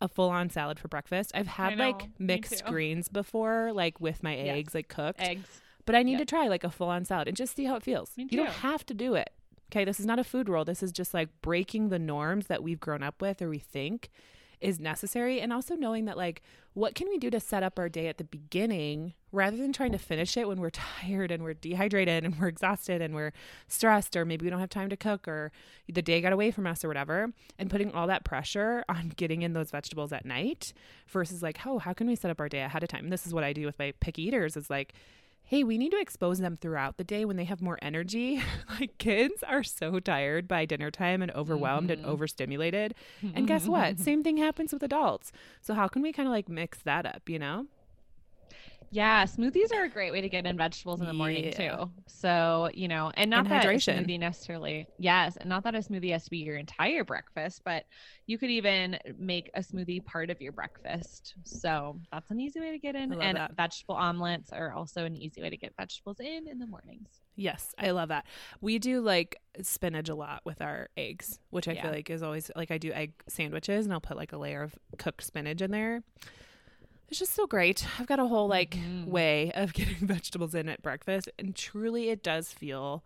a 0.00 0.08
full 0.08 0.28
on 0.30 0.50
salad 0.50 0.78
for 0.78 0.88
breakfast. 0.88 1.32
I've 1.34 1.46
had 1.46 1.78
know, 1.78 1.84
like 1.90 2.08
mixed 2.18 2.64
greens 2.66 3.08
before, 3.08 3.72
like 3.72 4.00
with 4.00 4.22
my 4.22 4.34
Yes. 4.36 4.56
eggs, 4.56 4.74
like 4.74 4.88
cooked. 4.88 5.20
Eggs. 5.20 5.48
But 5.84 5.94
I 5.94 6.02
need 6.02 6.12
Yep. 6.12 6.20
to 6.20 6.24
try 6.26 6.48
like 6.48 6.64
a 6.64 6.70
full 6.70 6.88
on 6.88 7.04
salad 7.04 7.28
and 7.28 7.36
just 7.36 7.56
see 7.56 7.64
how 7.64 7.76
it 7.76 7.82
feels. 7.82 8.12
You 8.16 8.26
don't 8.26 8.48
have 8.48 8.84
to 8.86 8.94
do 8.94 9.14
it. 9.14 9.30
Okay, 9.72 9.84
this 9.84 9.98
is 9.98 10.06
not 10.06 10.18
a 10.18 10.24
food 10.24 10.48
rule. 10.48 10.64
This 10.64 10.82
is 10.82 10.92
just 10.92 11.12
like 11.14 11.28
breaking 11.42 11.88
the 11.88 11.98
norms 11.98 12.46
that 12.48 12.62
we've 12.62 12.78
grown 12.80 13.02
up 13.02 13.20
with 13.22 13.40
or 13.42 13.48
we 13.48 13.58
think 13.58 14.10
is 14.60 14.80
necessary 14.80 15.40
and 15.40 15.52
also 15.52 15.74
knowing 15.74 16.06
that 16.06 16.16
like 16.16 16.42
what 16.74 16.94
can 16.94 17.08
we 17.08 17.18
do 17.18 17.30
to 17.30 17.40
set 17.40 17.62
up 17.62 17.78
our 17.78 17.88
day 17.88 18.06
at 18.08 18.18
the 18.18 18.24
beginning 18.24 19.14
rather 19.32 19.56
than 19.56 19.72
trying 19.72 19.92
to 19.92 19.98
finish 19.98 20.36
it 20.36 20.48
when 20.48 20.60
we're 20.60 20.70
tired 21.00 21.30
and 21.30 21.42
we're 21.42 21.54
dehydrated 21.54 22.24
and 22.24 22.38
we're 22.38 22.48
exhausted 22.48 23.02
and 23.02 23.14
we're 23.14 23.32
stressed 23.68 24.16
or 24.16 24.24
maybe 24.24 24.44
we 24.44 24.50
don't 24.50 24.60
have 24.60 24.70
time 24.70 24.88
to 24.88 24.96
cook 24.96 25.26
or 25.28 25.52
the 25.88 26.02
day 26.02 26.20
got 26.20 26.32
away 26.32 26.50
from 26.50 26.66
us 26.66 26.84
or 26.84 26.88
whatever 26.88 27.32
and 27.58 27.70
putting 27.70 27.92
all 27.92 28.06
that 28.06 28.24
pressure 28.24 28.84
on 28.88 29.12
getting 29.16 29.42
in 29.42 29.52
those 29.52 29.70
vegetables 29.70 30.12
at 30.12 30.24
night 30.24 30.72
versus 31.08 31.42
like 31.42 31.58
oh 31.66 31.78
how 31.78 31.92
can 31.92 32.06
we 32.06 32.16
set 32.16 32.30
up 32.30 32.40
our 32.40 32.48
day 32.48 32.60
ahead 32.60 32.82
of 32.82 32.88
time? 32.88 33.04
And 33.04 33.12
this 33.12 33.26
is 33.26 33.34
what 33.34 33.44
I 33.44 33.52
do 33.52 33.66
with 33.66 33.78
my 33.78 33.92
picky 34.00 34.22
eaters 34.22 34.56
is 34.56 34.70
like 34.70 34.94
hey, 35.46 35.62
we 35.64 35.78
need 35.78 35.90
to 35.90 36.00
expose 36.00 36.38
them 36.38 36.56
throughout 36.56 36.96
the 36.96 37.04
day 37.04 37.24
when 37.24 37.36
they 37.36 37.44
have 37.44 37.62
more 37.62 37.78
energy. 37.80 38.42
like 38.80 38.98
kids 38.98 39.42
are 39.44 39.62
so 39.62 40.00
tired 40.00 40.48
by 40.48 40.64
dinner 40.64 40.90
time 40.90 41.22
and 41.22 41.30
overwhelmed 41.32 41.90
and 41.90 42.02
Mhm. 42.04 42.08
overstimulated. 42.08 42.94
And 43.34 43.46
guess 43.46 43.68
what? 43.68 43.98
Same 43.98 44.22
thing 44.24 44.36
happens 44.38 44.72
with 44.72 44.82
adults. 44.82 45.30
So 45.60 45.74
how 45.74 45.86
can 45.88 46.02
we 46.02 46.12
kind 46.12 46.26
of 46.28 46.32
like 46.32 46.48
mix 46.48 46.78
that 46.82 47.06
up, 47.06 47.28
you 47.28 47.38
know? 47.38 47.66
Yeah, 48.90 49.24
smoothies 49.24 49.72
are 49.74 49.84
a 49.84 49.88
great 49.88 50.12
way 50.12 50.20
to 50.20 50.28
get 50.28 50.46
in 50.46 50.56
vegetables 50.56 51.00
in 51.00 51.06
the 51.06 51.12
morning 51.12 51.44
Yeah. 51.44 51.76
too. 51.76 51.90
So, 52.06 52.70
you 52.72 52.88
know, 52.88 53.10
and 53.14 53.30
not 53.30 53.40
And 53.46 53.52
that 53.52 53.64
hydration. 53.66 53.98
a 54.00 54.04
smoothie 54.04 54.18
necessarily, 54.18 54.86
yes, 54.98 55.36
and 55.36 55.48
not 55.48 55.64
that 55.64 55.74
a 55.74 55.78
smoothie 55.78 56.12
has 56.12 56.24
to 56.24 56.30
be 56.30 56.38
your 56.38 56.56
entire 56.56 57.04
breakfast, 57.04 57.62
but 57.64 57.84
you 58.26 58.38
could 58.38 58.50
even 58.50 58.98
make 59.18 59.50
a 59.54 59.60
smoothie 59.60 60.04
part 60.04 60.30
of 60.30 60.40
your 60.40 60.52
breakfast. 60.52 61.34
So 61.44 62.00
that's 62.12 62.30
an 62.30 62.40
easy 62.40 62.60
way 62.60 62.70
to 62.70 62.78
get 62.78 62.94
in. 62.94 63.12
And 63.20 63.36
that. 63.36 63.56
vegetable 63.56 63.96
omelets 63.96 64.52
are 64.52 64.72
also 64.72 65.04
an 65.04 65.16
easy 65.16 65.42
way 65.42 65.50
to 65.50 65.56
get 65.56 65.74
vegetables 65.76 66.20
in 66.20 66.46
in 66.48 66.58
the 66.58 66.66
mornings. 66.66 67.08
Yes, 67.34 67.74
I 67.78 67.90
love 67.90 68.08
that. 68.08 68.24
We 68.60 68.78
do 68.78 69.00
like 69.00 69.38
spinach 69.60 70.08
a 70.08 70.14
lot 70.14 70.42
with 70.46 70.62
our 70.62 70.88
eggs, 70.96 71.38
which 71.50 71.68
I 71.68 71.72
Yeah. 71.72 71.82
feel 71.82 71.90
like 71.90 72.08
is 72.08 72.22
always 72.22 72.50
like 72.56 72.70
I 72.70 72.78
do 72.78 72.92
egg 72.92 73.12
sandwiches 73.28 73.84
and 73.84 73.92
I'll 73.92 74.00
put 74.00 74.16
like 74.16 74.32
a 74.32 74.38
layer 74.38 74.62
of 74.62 74.74
cooked 74.96 75.22
spinach 75.24 75.60
in 75.60 75.70
there. 75.70 76.02
It's 77.08 77.18
just 77.20 77.34
so 77.34 77.46
great. 77.46 77.86
I've 78.00 78.06
got 78.06 78.18
a 78.18 78.26
whole 78.26 78.48
like 78.48 78.70
Mhm. 78.70 79.06
way 79.06 79.52
of 79.54 79.72
getting 79.74 80.06
vegetables 80.06 80.54
in 80.54 80.68
at 80.68 80.82
breakfast 80.82 81.28
and 81.38 81.54
truly 81.54 82.08
it 82.10 82.22
does 82.22 82.52
feel 82.52 83.02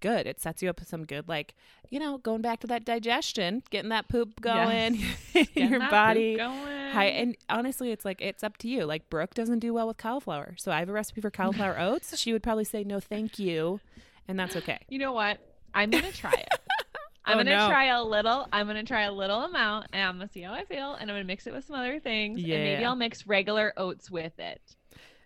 good. 0.00 0.26
It 0.26 0.40
sets 0.40 0.62
you 0.62 0.68
up 0.68 0.80
with 0.80 0.88
some 0.88 1.04
good 1.06 1.28
like, 1.28 1.54
you 1.88 1.98
know, 2.00 2.18
going 2.18 2.42
back 2.42 2.60
to 2.60 2.66
that 2.66 2.84
digestion, 2.84 3.62
getting 3.70 3.88
that 3.90 4.08
poop 4.08 4.40
going 4.40 5.02
in 5.54 5.70
your 5.70 5.80
body. 5.88 6.36
going. 6.36 6.90
Hi, 6.92 7.04
and 7.06 7.36
honestly, 7.48 7.90
it's 7.90 8.04
like 8.04 8.20
it's 8.20 8.42
up 8.44 8.56
to 8.58 8.68
you. 8.68 8.84
Like 8.84 9.08
Brooke 9.10 9.34
doesn't 9.34 9.58
do 9.60 9.72
well 9.74 9.86
with 9.88 9.96
cauliflower, 9.96 10.54
so 10.56 10.70
I 10.72 10.78
have 10.80 10.88
a 10.88 10.92
recipe 10.92 11.20
for 11.20 11.30
cauliflower 11.30 11.78
oats. 11.80 12.16
She 12.18 12.32
would 12.32 12.42
probably 12.42 12.64
say 12.64 12.84
no, 12.84 13.00
thank 13.00 13.38
you, 13.38 13.80
and 14.28 14.38
that's 14.38 14.54
okay. 14.56 14.78
You 14.88 14.98
know 14.98 15.12
what? 15.12 15.38
I'm 15.74 15.90
gonna 15.90 16.12
try 16.12 16.32
it. 16.32 16.48
I'm 17.26 17.34
Oh, 17.34 17.40
gonna 17.44 17.56
no. 17.56 17.68
try 17.68 17.86
a 17.86 18.02
little. 18.02 18.46
I'm 18.52 18.66
gonna 18.66 18.84
try 18.84 19.02
a 19.02 19.12
little 19.12 19.42
amount, 19.42 19.86
and 19.92 20.02
I'm 20.08 20.16
gonna 20.18 20.30
see 20.30 20.42
how 20.42 20.52
I 20.54 20.64
feel, 20.64 20.94
and 20.94 21.10
I'm 21.10 21.14
gonna 21.16 21.24
mix 21.24 21.46
it 21.46 21.52
with 21.52 21.64
some 21.66 21.76
other 21.76 21.98
things, 22.00 22.38
and 22.38 22.48
maybe 22.48 22.84
I'll 22.84 22.96
mix 22.96 23.26
regular 23.26 23.72
oats 23.76 24.10
with 24.10 24.38
it. 24.38 24.60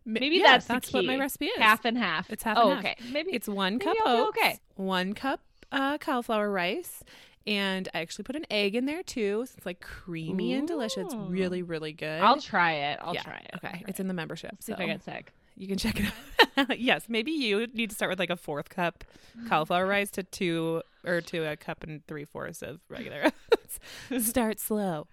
Maybe 0.06 0.36
yeah, 0.36 0.52
that's 0.52 0.66
that's 0.66 0.92
what 0.92 1.04
my 1.04 1.16
recipe 1.16 1.46
is. 1.46 1.58
Half 1.58 1.84
and 1.84 1.96
half. 1.98 2.30
It's 2.30 2.42
half 2.42 2.56
oh, 2.58 2.70
and 2.70 2.84
half. 2.86 2.96
okay. 2.98 3.10
Maybe 3.12 3.32
It's 3.32 3.46
one 3.48 3.74
Maybe 3.74 3.84
cup 3.84 3.96
I'll 4.06 4.16
oats, 4.28 4.38
okay. 4.38 4.58
one 4.76 5.12
cup 5.12 5.40
uh, 5.70 5.98
cauliflower 5.98 6.50
rice, 6.50 7.04
and 7.46 7.86
I 7.92 8.00
actually 8.00 8.24
put 8.24 8.34
an 8.34 8.46
egg 8.50 8.74
in 8.74 8.86
there 8.86 9.02
too. 9.02 9.44
So 9.46 9.52
it's 9.58 9.66
like 9.66 9.80
creamy 9.80 10.54
and 10.54 10.66
delicious. 10.66 11.04
It's 11.04 11.14
really, 11.14 11.62
really 11.62 11.92
good. 11.92 12.22
I'll 12.22 12.40
try 12.40 12.72
it. 12.72 12.98
I'll 13.02 13.14
yeah, 13.14 13.22
try 13.22 13.36
it. 13.44 13.50
Okay, 13.56 13.68
try 13.68 13.84
it's 13.88 13.98
it. 14.00 14.02
in 14.02 14.08
the 14.08 14.14
membership, 14.14 14.56
See 14.62 14.72
so 14.72 14.76
if 14.76 14.80
I 14.80 14.86
get 14.86 15.04
sick. 15.04 15.32
you 15.56 15.68
can 15.68 15.76
check 15.76 16.00
it 16.00 16.10
out. 16.56 16.80
yes, 16.80 17.04
maybe 17.08 17.30
you 17.30 17.66
need 17.74 17.90
to 17.90 17.94
start 17.94 18.08
with 18.10 18.18
like 18.18 18.30
a 18.30 18.36
fourth 18.36 18.70
cup 18.70 19.04
cauliflower 19.48 19.86
rice 19.86 20.10
to 20.12 20.22
two 20.22 20.82
or 21.04 21.20
to 21.20 21.50
a 21.50 21.56
cup 21.56 21.82
and 21.82 22.06
three 22.06 22.24
fourths 22.24 22.62
of 22.62 22.80
regular 22.88 23.24
oats. 23.52 23.78
start 24.28 24.58
slow. 24.60 25.06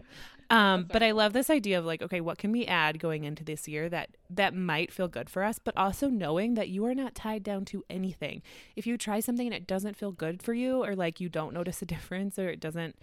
Um, 0.50 0.86
but 0.90 1.04
I 1.04 1.12
love 1.12 1.34
this 1.34 1.50
idea 1.50 1.78
of 1.78 1.84
like, 1.86 2.02
okay, 2.02 2.22
what 2.22 2.38
can 2.38 2.54
we 2.54 2.66
add 2.66 3.00
going 3.00 3.26
into 3.26 3.44
this 3.44 3.68
year 3.68 3.90
that 3.90 4.12
that 4.30 4.54
might 4.56 4.94
feel 4.94 5.10
good 5.10 5.30
for 5.30 5.44
us, 5.44 5.60
but 5.60 5.76
also 5.76 6.08
knowing 6.08 6.54
that 6.54 6.70
you 6.70 6.86
are 6.86 6.96
not 6.96 7.14
tied 7.16 7.44
down 7.44 7.66
to 7.66 7.84
anything. 7.90 8.42
If 8.76 8.88
you 8.88 8.98
try 8.98 9.20
something 9.20 9.46
and 9.46 9.54
it 9.54 9.68
doesn't 9.68 9.98
feel 9.98 10.14
good 10.14 10.42
for 10.42 10.54
you, 10.54 10.84
or 10.86 10.96
like 10.96 11.20
you 11.20 11.28
don't 11.28 11.54
notice 11.54 11.82
a 11.82 11.86
difference, 11.96 12.40
or 12.40 12.48
it 12.48 12.62
doesn't 12.62 12.96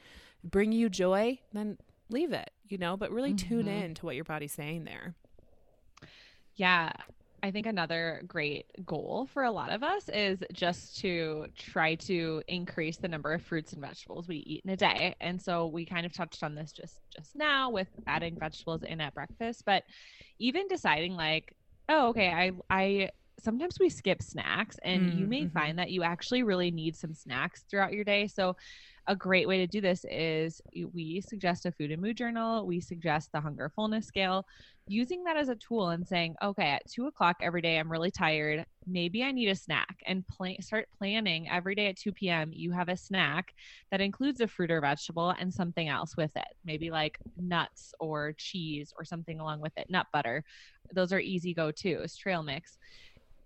bring 0.42 0.72
you 0.72 0.88
joy, 0.88 1.38
then 1.52 1.76
leave 2.08 2.32
it. 2.32 2.50
You 2.66 2.78
know, 2.78 2.96
but 2.96 3.10
really 3.10 3.34
tune 3.34 3.66
Mhm. 3.66 3.82
in 3.84 3.94
to 3.96 4.06
what 4.06 4.14
your 4.14 4.24
body's 4.24 4.52
saying 4.52 4.84
there. 4.84 5.14
Yeah. 6.56 6.92
I 7.44 7.50
think 7.50 7.66
another 7.66 8.22
great 8.26 8.64
goal 8.86 9.28
for 9.34 9.42
a 9.42 9.50
lot 9.50 9.70
of 9.70 9.82
us 9.82 10.08
is 10.08 10.42
just 10.54 10.96
to 11.00 11.44
try 11.58 11.94
to 11.96 12.42
increase 12.48 12.96
the 12.96 13.06
number 13.06 13.34
of 13.34 13.42
fruits 13.42 13.74
and 13.74 13.82
vegetables 13.82 14.26
we 14.26 14.38
eat 14.38 14.62
in 14.64 14.70
a 14.70 14.76
day. 14.78 15.14
And 15.20 15.42
so 15.42 15.66
we 15.66 15.84
kind 15.84 16.06
of 16.06 16.14
touched 16.14 16.42
on 16.42 16.54
this 16.54 16.72
just 16.72 17.00
just 17.14 17.36
now 17.36 17.68
with 17.68 17.88
adding 18.06 18.38
vegetables 18.38 18.82
in 18.82 18.98
at 19.02 19.12
breakfast, 19.12 19.64
but 19.66 19.82
even 20.38 20.68
deciding 20.68 21.16
like, 21.16 21.54
oh, 21.90 22.08
okay, 22.08 22.30
I 22.30 22.52
I 22.70 23.10
sometimes 23.38 23.78
we 23.80 23.88
skip 23.90 24.22
snacks 24.22 24.78
and 24.84 25.08
you 25.10 25.26
Mm, 25.26 25.28
may 25.28 25.46
mhm. 25.46 25.50
find 25.52 25.78
that 25.78 25.90
you 25.90 26.02
actually 26.02 26.42
really 26.42 26.70
need 26.70 26.96
some 26.96 27.14
snacks 27.14 27.64
throughout 27.70 27.92
your 27.92 28.04
day. 28.04 28.26
So 28.26 28.56
a 29.06 29.16
great 29.16 29.46
way 29.48 29.58
to 29.58 29.66
do 29.66 29.80
this 29.80 30.04
is 30.10 30.60
we 30.92 31.20
suggest 31.20 31.66
a 31.66 31.72
food 31.72 31.90
and 31.90 32.00
mood 32.00 32.16
journal. 32.16 32.66
We 32.66 32.80
suggest 32.80 33.30
the 33.32 33.40
hunger 33.40 33.70
fullness 33.74 34.06
scale 34.06 34.44
using 34.86 35.24
that 35.24 35.36
as 35.36 35.48
a 35.48 35.56
tool 35.56 35.88
and 35.90 36.06
saying, 36.06 36.36
okay, 36.42 36.68
at 36.70 36.82
two 36.90 37.06
o'clock 37.06 37.36
every 37.40 37.62
day, 37.62 37.78
I'm 37.78 37.90
really 37.90 38.10
tired. 38.10 38.64
Maybe 38.86 39.22
I 39.22 39.32
need 39.32 39.48
a 39.48 39.54
snack 39.54 39.96
and 40.06 40.24
start 40.60 40.88
planning 40.98 41.48
every 41.48 41.74
day 41.74 41.86
at 41.86 41.96
2 41.96 42.28
p.m. 42.28 42.50
You 42.52 42.72
have 42.72 42.88
a 42.88 42.96
snack 42.96 43.54
that 43.90 44.00
includes 44.02 44.40
a 44.40 44.48
fruit 44.48 44.70
or 44.70 44.80
vegetable 44.80 45.30
and 45.30 45.52
something 45.52 45.88
else 45.88 46.16
with 46.16 46.32
it, 46.36 46.44
maybe 46.64 46.90
like 46.90 47.18
nuts 47.36 47.92
or 47.98 48.34
cheese 48.36 48.92
or 48.98 49.04
something 49.04 49.40
along 49.40 49.60
with 49.60 49.72
it, 49.76 49.86
nut 49.88 50.06
butter. 50.12 50.44
Those 50.92 51.12
are 51.12 51.20
easy 51.20 51.54
go 51.54 51.70
tos, 51.70 52.16
trail 52.16 52.42
mix. 52.42 52.76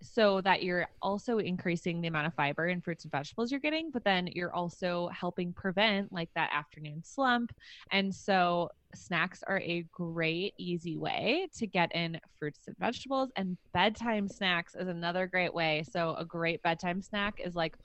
So 0.01 0.39
that 0.41 0.63
you're 0.63 0.87
also 1.01 1.39
increasing 1.39 1.99
the 2.01 2.07
amount 2.07 2.27
of 2.27 2.33
fiber 2.33 2.67
and 2.67 2.83
fruits 2.83 3.03
and 3.03 3.11
vegetables 3.11 3.51
you're 3.51 3.59
getting, 3.59 3.91
but 3.91 4.05
then 4.05 4.27
you're 4.27 4.53
also 4.53 5.09
helping 5.09 5.53
prevent 5.53 6.11
like 6.13 6.29
that 6.35 6.51
afternoon 6.53 7.01
slump 7.03 7.51
and 7.91 8.13
so 8.13 8.69
snacks 8.95 9.43
are 9.45 9.59
a 9.59 9.85
great, 9.91 10.53
easy 10.57 10.97
way 10.97 11.47
to 11.57 11.67
get 11.67 11.93
in 11.93 12.19
fruits 12.39 12.61
and 12.67 12.75
vegetables. 12.79 13.29
And 13.35 13.57
bedtime 13.73 14.27
snacks 14.27 14.75
is 14.75 14.87
another 14.87 15.27
great 15.27 15.53
way. 15.53 15.83
So, 15.89 16.15
a 16.15 16.25
great 16.25 16.61
bedtime 16.63 17.01
snack 17.01 17.35
is 17.43 17.55
like 17.55 17.75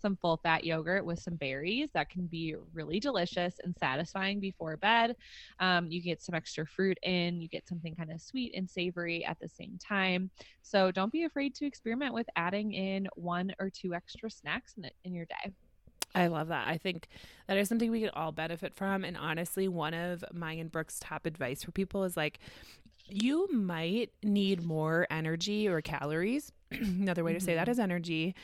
some 0.00 0.16
full 0.16 0.38
fat 0.42 0.64
yogurt 0.64 1.04
with 1.04 1.18
some 1.18 1.36
berries 1.36 1.90
that 1.94 2.10
can 2.10 2.26
be 2.26 2.54
really 2.72 3.00
delicious 3.00 3.54
and 3.64 3.76
satisfying 3.76 4.40
before 4.40 4.76
bed. 4.76 5.16
Um, 5.60 5.90
you 5.90 6.02
get 6.02 6.22
some 6.22 6.34
extra 6.34 6.66
fruit 6.66 6.98
in, 7.02 7.40
you 7.40 7.48
get 7.48 7.66
something 7.68 7.94
kind 7.94 8.12
of 8.12 8.20
sweet 8.20 8.54
and 8.56 8.68
savory 8.68 9.24
at 9.24 9.38
the 9.40 9.48
same 9.48 9.78
time. 9.78 10.30
So, 10.62 10.90
don't 10.90 11.12
be 11.12 11.24
afraid 11.24 11.54
to 11.56 11.66
experiment 11.66 12.14
with 12.14 12.26
adding 12.36 12.72
in 12.72 13.08
one 13.14 13.52
or 13.58 13.70
two 13.70 13.94
extra 13.94 14.30
snacks 14.30 14.74
in, 14.76 14.84
it, 14.84 14.94
in 15.04 15.14
your 15.14 15.26
day. 15.26 15.52
I 16.14 16.28
love 16.28 16.48
that. 16.48 16.66
I 16.66 16.78
think 16.78 17.08
that 17.46 17.56
is 17.58 17.68
something 17.68 17.90
we 17.90 18.00
could 18.00 18.10
all 18.14 18.32
benefit 18.32 18.74
from. 18.74 19.04
And 19.04 19.16
honestly, 19.16 19.68
one 19.68 19.94
of 19.94 20.24
my 20.32 20.52
and 20.52 20.70
Brooke's 20.72 20.98
top 20.98 21.26
advice 21.26 21.62
for 21.62 21.70
people 21.70 22.04
is 22.04 22.16
like, 22.16 22.38
you 23.08 23.48
might 23.52 24.10
need 24.22 24.62
more 24.62 25.06
energy 25.10 25.68
or 25.68 25.80
calories. 25.80 26.52
Another 26.72 27.24
way 27.24 27.32
to 27.34 27.40
say 27.40 27.54
that 27.54 27.68
Mhm. 27.68 27.78
energy 27.78 28.34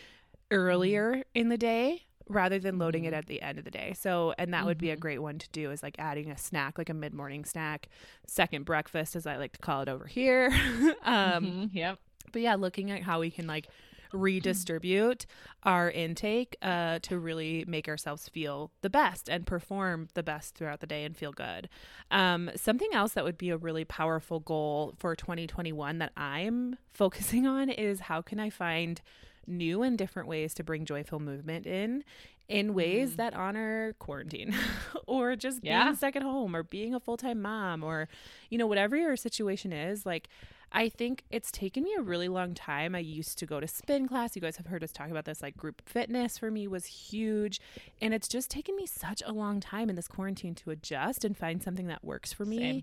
earlier 0.54 1.24
in 1.34 1.48
the 1.48 1.58
day 1.58 2.02
rather 2.28 2.58
than 2.58 2.78
loading 2.78 3.04
it 3.04 3.12
at 3.12 3.26
the 3.26 3.42
end 3.42 3.58
of 3.58 3.64
the 3.64 3.70
day. 3.70 3.92
So, 3.98 4.32
and 4.38 4.54
that 4.54 4.64
would 4.64 4.78
be 4.78 4.90
a 4.90 4.96
Mhm. 4.96 5.00
great 5.00 5.18
one 5.18 5.38
to 5.38 5.48
do 5.50 5.70
is 5.70 5.82
like 5.82 5.96
adding 5.98 6.30
a 6.30 6.38
snack, 6.38 6.78
like 6.78 6.88
a 6.88 6.94
mid 6.94 7.12
morning 7.12 7.44
snack, 7.44 7.88
second 8.26 8.64
breakfast, 8.64 9.14
as 9.14 9.26
I 9.26 9.36
like 9.36 9.52
to 9.52 9.58
call 9.58 9.82
it 9.82 9.88
over 9.90 10.06
here. 10.06 10.48
um, 11.02 11.44
Mhm, 11.44 11.70
yep. 11.74 11.98
but 12.32 12.40
yeah, 12.40 12.54
looking 12.54 12.90
at 12.90 13.02
how 13.02 13.20
we 13.20 13.30
can 13.30 13.46
like 13.46 13.68
redistribute 14.12 15.26
our 15.64 15.90
intake 15.90 16.56
uh, 16.62 16.98
to 17.02 17.18
really 17.18 17.64
make 17.66 17.88
ourselves 17.88 18.28
feel 18.28 18.70
the 18.80 18.90
best 18.90 19.28
and 19.28 19.46
perform 19.46 20.08
the 20.14 20.22
best 20.22 20.54
throughout 20.54 20.80
the 20.80 20.86
day 20.86 21.04
and 21.04 21.16
feel 21.16 21.32
good. 21.32 21.68
Um, 22.10 22.50
something 22.56 22.88
else 22.92 23.12
that 23.14 23.24
would 23.24 23.38
be 23.38 23.50
a 23.50 23.56
really 23.56 23.84
powerful 23.84 24.40
goal 24.40 24.94
for 24.98 25.14
2021 25.16 25.98
that 25.98 26.12
I'm 26.16 26.76
focusing 26.92 27.46
on 27.46 27.68
is 27.70 28.00
how 28.00 28.22
can 28.22 28.38
I 28.40 28.50
find 28.50 29.00
new 29.46 29.82
and 29.82 29.96
different 29.98 30.28
ways 30.28 30.54
to 30.54 30.64
bring 30.64 30.84
joyful 30.84 31.20
movement 31.20 31.66
in 31.66 32.04
in 32.48 32.74
ways 32.74 33.12
Mhm. 33.12 33.16
that 33.16 33.34
honor 33.34 33.94
quarantine 33.98 34.54
or 35.06 35.34
just 35.34 35.60
Yeah. 35.62 35.84
being 35.84 35.96
stuck 35.96 36.14
at 36.16 36.22
home 36.22 36.54
or 36.54 36.62
being 36.62 36.94
a 36.94 37.00
full-time 37.00 37.40
mom 37.40 37.82
or 37.82 38.06
you 38.50 38.58
know 38.58 38.66
whatever 38.66 38.96
your 38.96 39.16
situation 39.16 39.72
is 39.72 40.04
like 40.04 40.28
I 40.76 40.88
think 40.88 41.22
it's 41.30 41.52
taken 41.52 41.84
me 41.84 41.94
a 41.96 42.02
really 42.02 42.26
long 42.26 42.52
time. 42.52 42.96
I 42.96 42.98
used 42.98 43.38
to 43.38 43.46
go 43.46 43.60
to 43.60 43.68
spin 43.68 44.08
class. 44.08 44.34
You 44.34 44.42
guys 44.42 44.56
have 44.56 44.66
heard 44.66 44.82
us 44.82 44.90
talk 44.90 45.08
about 45.08 45.24
this. 45.24 45.40
Like 45.40 45.56
group 45.56 45.80
fitness 45.86 46.36
for 46.36 46.50
me 46.50 46.66
was 46.66 46.86
huge. 46.86 47.60
And 48.02 48.12
it's 48.12 48.26
just 48.26 48.50
taken 48.50 48.74
me 48.74 48.84
such 48.84 49.22
a 49.24 49.30
long 49.32 49.60
time 49.60 49.88
in 49.88 49.94
this 49.94 50.08
quarantine 50.08 50.56
to 50.56 50.70
adjust 50.70 51.24
and 51.24 51.36
find 51.38 51.62
something 51.62 51.86
that 51.86 52.02
works 52.04 52.32
for 52.32 52.44
me. 52.44 52.58
Same. 52.58 52.82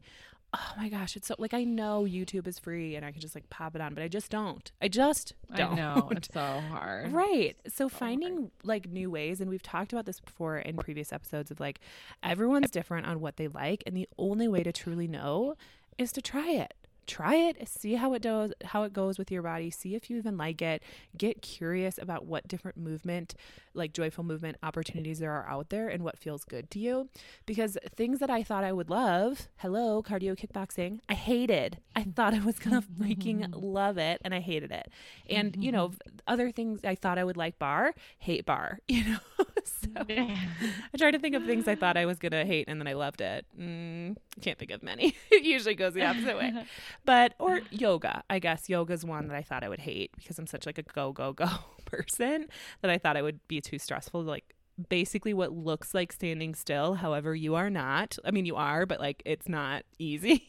Oh 0.54 0.74
my 0.78 0.90
gosh. 0.90 1.16
It's 1.16 1.28
so 1.28 1.36
like 1.40 1.54
I 1.54 1.64
know 1.64 2.04
YouTube 2.04 2.46
is 2.46 2.60
free 2.60 2.96
and 2.96 3.06
I 3.06 3.12
can 3.12 3.22
just 3.22 3.36
like 3.36 3.50
pop 3.50 3.74
it 3.74 3.82
on, 3.82 3.94
but 3.94 4.04
I 4.04 4.10
just 4.10 4.30
don't. 4.30 4.70
I 4.82 4.90
just 4.90 5.34
don't. 5.56 5.74
I 5.74 5.76
know 5.76 6.10
it's 6.12 6.28
so 6.34 6.62
hard. 6.70 7.12
Right. 7.22 7.56
So 7.68 7.86
hard. 7.86 7.94
finding 7.94 8.52
like 8.64 8.90
new 8.90 9.10
ways, 9.10 9.40
and 9.40 9.50
we've 9.50 9.64
talked 9.64 9.94
about 9.94 10.06
this 10.06 10.20
before 10.20 10.58
in 10.58 10.76
previous 10.78 11.14
episodes 11.14 11.52
of 11.52 11.60
like 11.60 11.80
everyone's 12.22 12.70
different 12.72 13.08
on 13.08 13.22
what 13.22 13.38
they 13.38 13.48
like, 13.48 13.84
and 13.86 13.96
the 13.96 14.10
only 14.18 14.48
way 14.48 14.62
to 14.64 14.72
truly 14.74 15.08
know 15.08 15.56
is 15.98 16.12
to 16.14 16.22
try 16.22 16.50
it. 16.52 16.74
Try 17.08 17.36
it, 17.36 17.68
see 17.68 17.96
how 17.96 18.14
it 18.14 18.22
does, 18.22 18.54
how 18.64 18.84
it 18.84 18.94
goes 18.94 19.18
with 19.18 19.32
your 19.32 19.42
body, 19.42 19.70
see 19.70 19.96
if 19.96 20.10
you 20.10 20.18
even 20.18 20.38
like 20.38 20.62
it. 20.62 20.84
Get 21.18 21.42
curious 21.42 21.98
about 21.98 22.26
what 22.26 22.48
different 22.48 22.78
movement, 22.78 23.36
like 23.74 23.94
joyful 23.94 24.24
movement 24.24 24.58
opportunities 24.64 25.20
there 25.20 25.32
are 25.32 25.48
out 25.50 25.70
there 25.70 25.90
and 25.90 26.04
what 26.04 26.18
feels 26.18 26.44
good 26.46 26.70
to 26.72 26.80
you. 26.80 27.10
Because 27.46 27.78
things 27.96 28.20
that 28.20 28.30
I 28.30 28.44
thought 28.44 28.64
I 28.64 28.72
would 28.72 28.90
love, 28.90 29.50
hello, 29.58 30.02
cardio 30.02 30.38
kickboxing, 30.38 31.00
I 31.10 31.16
hated. 31.16 31.80
I 31.96 32.02
mm-hmm. 32.02 32.12
thought 32.12 32.34
I 32.34 32.40
was 32.40 32.60
gonna 32.60 32.82
freaking 33.00 33.42
mm-hmm. 33.42 33.60
love 33.60 33.98
it 33.98 34.22
and 34.24 34.34
I 34.34 34.40
hated 34.40 34.72
it. 34.72 34.90
And 35.30 35.56
you 35.62 35.72
know, 35.72 35.90
mm-hmm. 35.90 36.18
other 36.28 36.52
things 36.52 36.82
I 36.84 36.96
thought 36.96 37.18
I 37.18 37.24
would 37.24 37.38
like 37.38 37.60
bar, 37.60 37.94
hate 38.20 38.46
bar, 38.46 38.80
you 38.88 39.04
know. 39.06 39.46
so 39.82 40.06
I 40.08 40.98
tried 40.98 41.12
to 41.12 41.20
think 41.20 41.36
of 41.36 41.46
things 41.46 41.68
I 41.68 41.76
thought 41.76 41.98
I 41.98 42.06
was 42.06 42.20
gonna 42.20 42.46
hate 42.46 42.66
and 42.68 42.80
then 42.80 42.88
I 42.88 42.94
loved 42.94 43.22
it. 43.22 43.46
Mm, 43.60 44.16
I 44.38 44.42
can't 44.42 44.58
think 44.58 44.72
of 44.72 44.84
many. 44.84 45.16
it 45.32 45.44
usually 45.44 45.76
goes 45.76 45.94
the 45.94 46.06
opposite 46.06 46.38
way. 46.38 46.54
But 47.06 47.34
or 47.40 47.62
yoga, 47.72 48.24
I 48.30 48.40
guess 48.40 48.70
yoga's 48.70 49.04
one 49.04 49.28
that 49.28 49.36
I 49.36 49.42
thought 49.42 49.64
I 49.64 49.70
would 49.70 49.80
hate 49.80 50.12
because 50.16 50.38
I'm 50.38 50.48
such 50.48 50.66
like 50.66 50.78
a 50.78 50.84
go 50.84 51.12
go 51.12 51.34
go 51.34 51.48
person 51.86 52.48
that 52.82 52.92
I 52.92 52.98
thought 52.98 53.18
I 53.18 53.22
would 53.22 53.46
be 53.48 53.62
too 53.62 53.80
stressful. 53.80 54.24
Like 54.24 54.56
basically 54.90 55.34
what 55.34 55.52
looks 55.52 55.94
like 55.94 56.12
standing 56.12 56.56
still. 56.56 56.96
However, 56.96 57.36
you 57.36 57.56
are 57.56 57.70
not. 57.70 58.18
I 58.26 58.32
mean, 58.32 58.46
you 58.46 58.56
are, 58.56 58.86
but 58.86 59.00
like 59.00 59.22
it's 59.26 59.48
not 59.50 59.84
easy. 60.00 60.44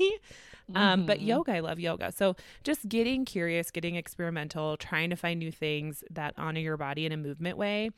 Um, 0.75 1.05
but 1.07 1.19
Mhm. 1.19 1.27
yoga, 1.27 1.53
I 1.53 1.61
love 1.61 1.79
yoga. 1.81 2.13
So 2.13 2.35
just 2.65 2.89
getting 2.89 3.25
curious, 3.25 3.71
getting 3.71 3.97
experimental, 3.97 4.77
trying 4.77 5.11
to 5.11 5.17
find 5.17 5.39
new 5.39 5.51
things 5.53 6.03
that 6.11 6.35
honor 6.39 6.61
your 6.61 6.77
body 6.77 7.05
in 7.05 7.13
a 7.13 7.17
movement 7.17 7.59
way 7.59 7.91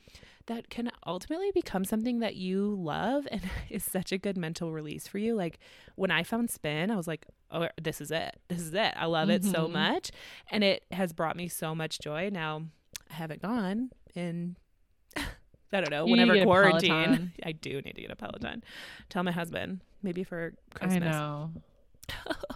that 0.47 0.69
can 0.69 0.91
ultimately 1.07 1.51
become 1.51 1.85
something 1.85 2.19
that 2.19 2.35
you 2.35 2.75
love 2.79 3.27
and 3.31 3.41
is 3.69 3.83
such 3.83 4.11
a 4.11 4.17
good 4.17 4.37
mental 4.37 4.71
release 4.71 5.07
for 5.07 5.17
you. 5.19 5.35
Like 5.35 5.59
when 5.95 6.11
I 6.11 6.23
found 6.23 6.49
spin, 6.51 6.91
I 6.91 6.95
was 6.95 7.07
like, 7.07 7.25
oh, 7.51 7.67
this 7.81 8.01
is 8.01 8.11
it. 8.11 8.35
This 8.49 8.59
is 8.61 8.73
it. 8.73 8.93
I 8.97 9.05
love 9.05 9.29
it 9.29 9.43
so 9.45 9.67
Mhm. 9.67 9.71
much. 9.71 10.11
And 10.51 10.63
it 10.63 10.83
has 10.91 11.13
brought 11.13 11.35
me 11.37 11.47
so 11.47 11.73
much 11.73 11.99
joy. 11.99 12.29
Now 12.31 12.63
I 13.09 13.13
haven't 13.13 13.41
gone 13.41 13.91
in. 14.15 14.57
I 15.73 15.81
don't 15.81 15.91
know. 15.91 16.05
You 16.05 16.11
whenever 16.11 16.43
quarantine, 16.43 17.33
I 17.43 17.51
do 17.51 17.81
need 17.81 17.95
to 17.95 18.01
get 18.01 18.11
a 18.11 18.15
Peloton. 18.15 18.63
Tell 19.09 19.23
my 19.23 19.31
husband 19.31 19.81
maybe 20.03 20.23
for 20.23 20.53
Christmas. 20.73 21.03
I 21.03 21.09
know. 21.11 21.51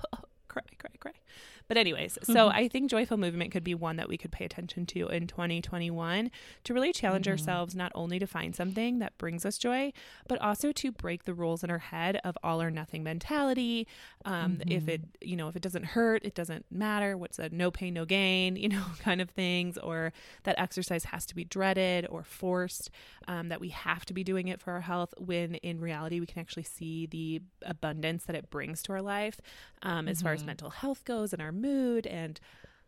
But 1.70 1.78
anyways, 1.78 2.18
so 2.24 2.50
I 2.50 2.68
think 2.68 2.90
joyful 2.90 3.16
movement 3.16 3.52
could 3.52 3.64
be 3.64 3.76
one 3.76 3.96
that 3.98 4.10
we 4.10 4.18
could 4.18 4.32
pay 4.32 4.44
attention 4.44 4.86
to 4.88 5.08
in 5.10 5.28
2021 5.28 6.32
to 6.64 6.74
really 6.74 6.92
challenge 6.92 7.28
Mhm. 7.28 7.32
ourselves 7.32 7.76
not 7.76 7.92
only 7.94 8.18
to 8.20 8.26
find 8.26 8.56
something 8.56 8.98
that 9.00 9.16
brings 9.20 9.46
us 9.46 9.58
joy, 9.58 9.94
but 10.28 10.42
also 10.42 10.72
to 10.72 10.92
break 10.92 11.26
the 11.26 11.34
rules 11.34 11.64
in 11.64 11.70
our 11.70 11.78
head 11.78 12.20
of 12.24 12.36
all 12.44 12.60
or 12.60 12.72
nothing 12.72 13.04
mentality. 13.04 13.88
Um, 14.26 14.62
If 14.68 14.88
it, 14.90 15.02
you 15.22 15.36
know, 15.36 15.48
if 15.48 15.56
it 15.56 15.62
doesn't 15.62 15.86
hurt, 15.86 16.26
it 16.26 16.34
doesn't 16.34 16.66
matter. 16.72 17.16
What's 17.16 17.38
a 17.40 17.50
no 17.50 17.70
pain, 17.72 17.94
no 17.94 18.04
gain, 18.06 18.56
you 18.64 18.70
know, 18.70 18.84
kind 19.00 19.22
of 19.22 19.30
things, 19.30 19.78
or 19.78 20.12
that 20.44 20.60
exercise 20.60 21.06
has 21.06 21.26
to 21.28 21.36
be 21.36 21.44
dreaded 21.46 22.08
or 22.10 22.24
forced, 22.24 22.90
um, 23.28 23.50
that 23.50 23.62
we 23.62 23.70
have 23.70 24.06
to 24.08 24.14
be 24.14 24.24
doing 24.24 24.48
it 24.48 24.60
for 24.60 24.74
our 24.74 24.82
health 24.82 25.14
when 25.20 25.56
in 25.56 25.80
reality 25.80 26.20
we 26.20 26.26
can 26.26 26.40
actually 26.40 26.64
see 26.64 27.06
the 27.06 27.42
abundance 27.62 28.26
that 28.26 28.36
it 28.36 28.50
brings 28.50 28.82
to 28.84 28.92
our 28.94 29.02
life 29.04 29.40
um, 29.84 30.08
as 30.08 30.22
far 30.22 30.34
as 30.34 30.42
Mhm. 30.44 30.48
mental 30.48 30.70
health 30.72 31.06
goes 31.06 31.32
and 31.32 31.42
our 31.42 31.52
mood 31.60 32.08
and 32.08 32.40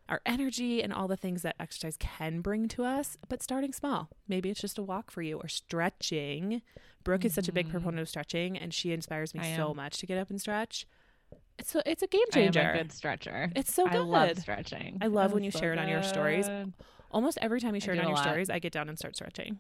our 0.10 0.22
energy 0.26 0.82
and 0.84 0.92
all 0.92 1.08
the 1.08 1.16
things 1.16 1.42
that 1.44 1.56
exercise 1.60 1.96
can 2.00 2.42
bring 2.42 2.68
to 2.70 2.84
us, 2.84 3.18
but 3.30 3.42
starting 3.42 3.72
small. 3.72 4.10
Maybe 4.28 4.50
it's 4.50 4.60
just 4.60 4.78
a 4.78 4.84
walk 4.84 5.10
for 5.12 5.22
you 5.22 5.38
or 5.38 5.48
stretching. 5.48 6.62
Brooke 7.04 7.24
is 7.26 7.34
such 7.34 7.48
a 7.48 7.52
big 7.54 7.68
Mhm. 7.68 7.72
proponent 7.72 8.02
of 8.02 8.10
stretching 8.10 8.58
and 8.58 8.74
she 8.74 8.92
inspires 8.92 9.34
me 9.34 9.40
I 9.40 9.56
so 9.56 9.70
am. 9.72 9.78
much 9.78 9.98
to 10.00 10.06
get 10.06 10.18
up 10.18 10.30
and 10.30 10.40
stretch. 10.42 10.86
It's 11.58 11.76
a, 11.76 11.90
it's 11.90 12.02
a 12.04 12.08
game 12.08 12.22
I 12.34 12.40
am 12.40 12.52
changer. 12.52 12.72
a 12.72 12.78
good 12.80 12.92
stretcher. 12.92 13.52
It's 13.56 13.74
so 13.74 13.88
I 13.88 13.98
love 13.98 14.30
good. 14.30 14.40
stretching. 14.40 14.98
I 15.02 15.08
love 15.08 15.32
It 15.32 15.36
when 15.36 15.44
is 15.44 15.46
you 15.46 15.52
so 15.52 15.60
share 15.60 15.74
it 15.74 15.80
on 15.80 15.88
your 15.88 16.04
stories. 16.04 16.48
good. 16.48 16.74
Almost 17.12 17.38
every 17.42 17.62
time 17.62 17.76
you 17.76 17.82
share 17.82 17.94
it 17.94 18.00
on 18.00 18.06
your 18.08 18.16
lot. 18.16 18.24
stories, 18.24 18.50
I 18.50 18.60
get 18.60 18.74
down 18.74 18.90
and 18.90 18.98
start 18.98 19.16
stretching. 19.16 19.60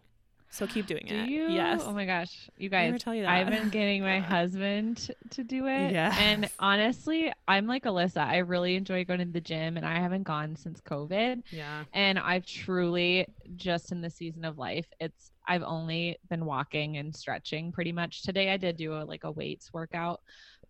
So 0.53 0.67
keep 0.67 0.85
doing 0.85 1.05
Do 1.07 1.15
it. 1.15 1.29
you? 1.29 1.47
Yes. 1.49 1.81
Oh 1.85 1.93
my 1.93 2.05
gosh, 2.05 2.49
you 2.57 2.67
guys! 2.67 3.01
tell 3.01 3.15
you 3.15 3.23
that. 3.23 3.31
I've 3.31 3.49
been 3.49 3.69
getting 3.69 4.01
my 4.01 4.19
husband 4.35 5.09
to 5.29 5.43
do 5.45 5.65
it. 5.67 5.93
Yes. 5.93 6.15
And 6.19 6.49
honestly, 6.59 7.31
I'm 7.47 7.67
like 7.67 7.83
Alyssa. 7.85 8.25
I 8.27 8.39
really 8.39 8.75
enjoy 8.75 9.05
going 9.05 9.19
to 9.19 9.25
the 9.25 9.39
gym, 9.39 9.77
and 9.77 9.85
I 9.85 9.99
haven't 9.99 10.23
gone 10.23 10.57
since 10.57 10.81
COVID. 10.81 11.43
yeah. 11.51 11.85
And 11.93 12.19
I've 12.19 12.45
truly 12.45 13.27
just 13.55 13.93
in 13.93 14.01
the 14.01 14.09
season 14.09 14.43
of 14.43 14.57
life, 14.57 14.87
it's 14.99 15.31
I've 15.47 15.63
only 15.63 16.17
been 16.29 16.45
walking 16.45 16.97
and 16.97 17.15
stretching 17.15 17.71
pretty 17.71 17.93
much. 17.93 18.21
Today 18.23 18.51
I 18.51 18.57
did 18.57 18.75
do 18.75 18.93
a 18.93 19.03
like 19.05 19.23
a 19.23 19.31
weights 19.31 19.71
workout, 19.73 20.21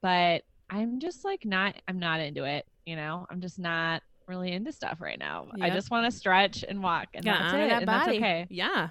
but 0.01 0.43
I'm 0.69 0.99
just 0.99 1.25
like 1.25 1.43
not 1.43 1.75
I'm 1.87 1.97
not 1.99 2.19
into 2.19 2.43
it, 2.43 2.67
you 2.85 2.95
know? 2.95 3.25
I'm 3.31 3.41
just 3.41 3.57
not 3.59 4.03
really 4.27 4.51
into 4.51 4.71
stuff 4.71 5.01
right 5.01 5.19
now. 5.19 5.47
I 5.59 5.69
just 5.71 5.91
want 5.91 6.09
to 6.09 6.17
stretch 6.17 6.63
and 6.67 6.81
walk 6.81 7.07
and 7.15 7.25
Gotta 7.25 7.39
that's 7.43 7.53
it. 7.55 7.57
that 7.69 7.77
and 7.77 7.85
body. 7.85 8.05
that's 8.05 8.17
okay. 8.17 8.47
Yeah. 8.49 8.89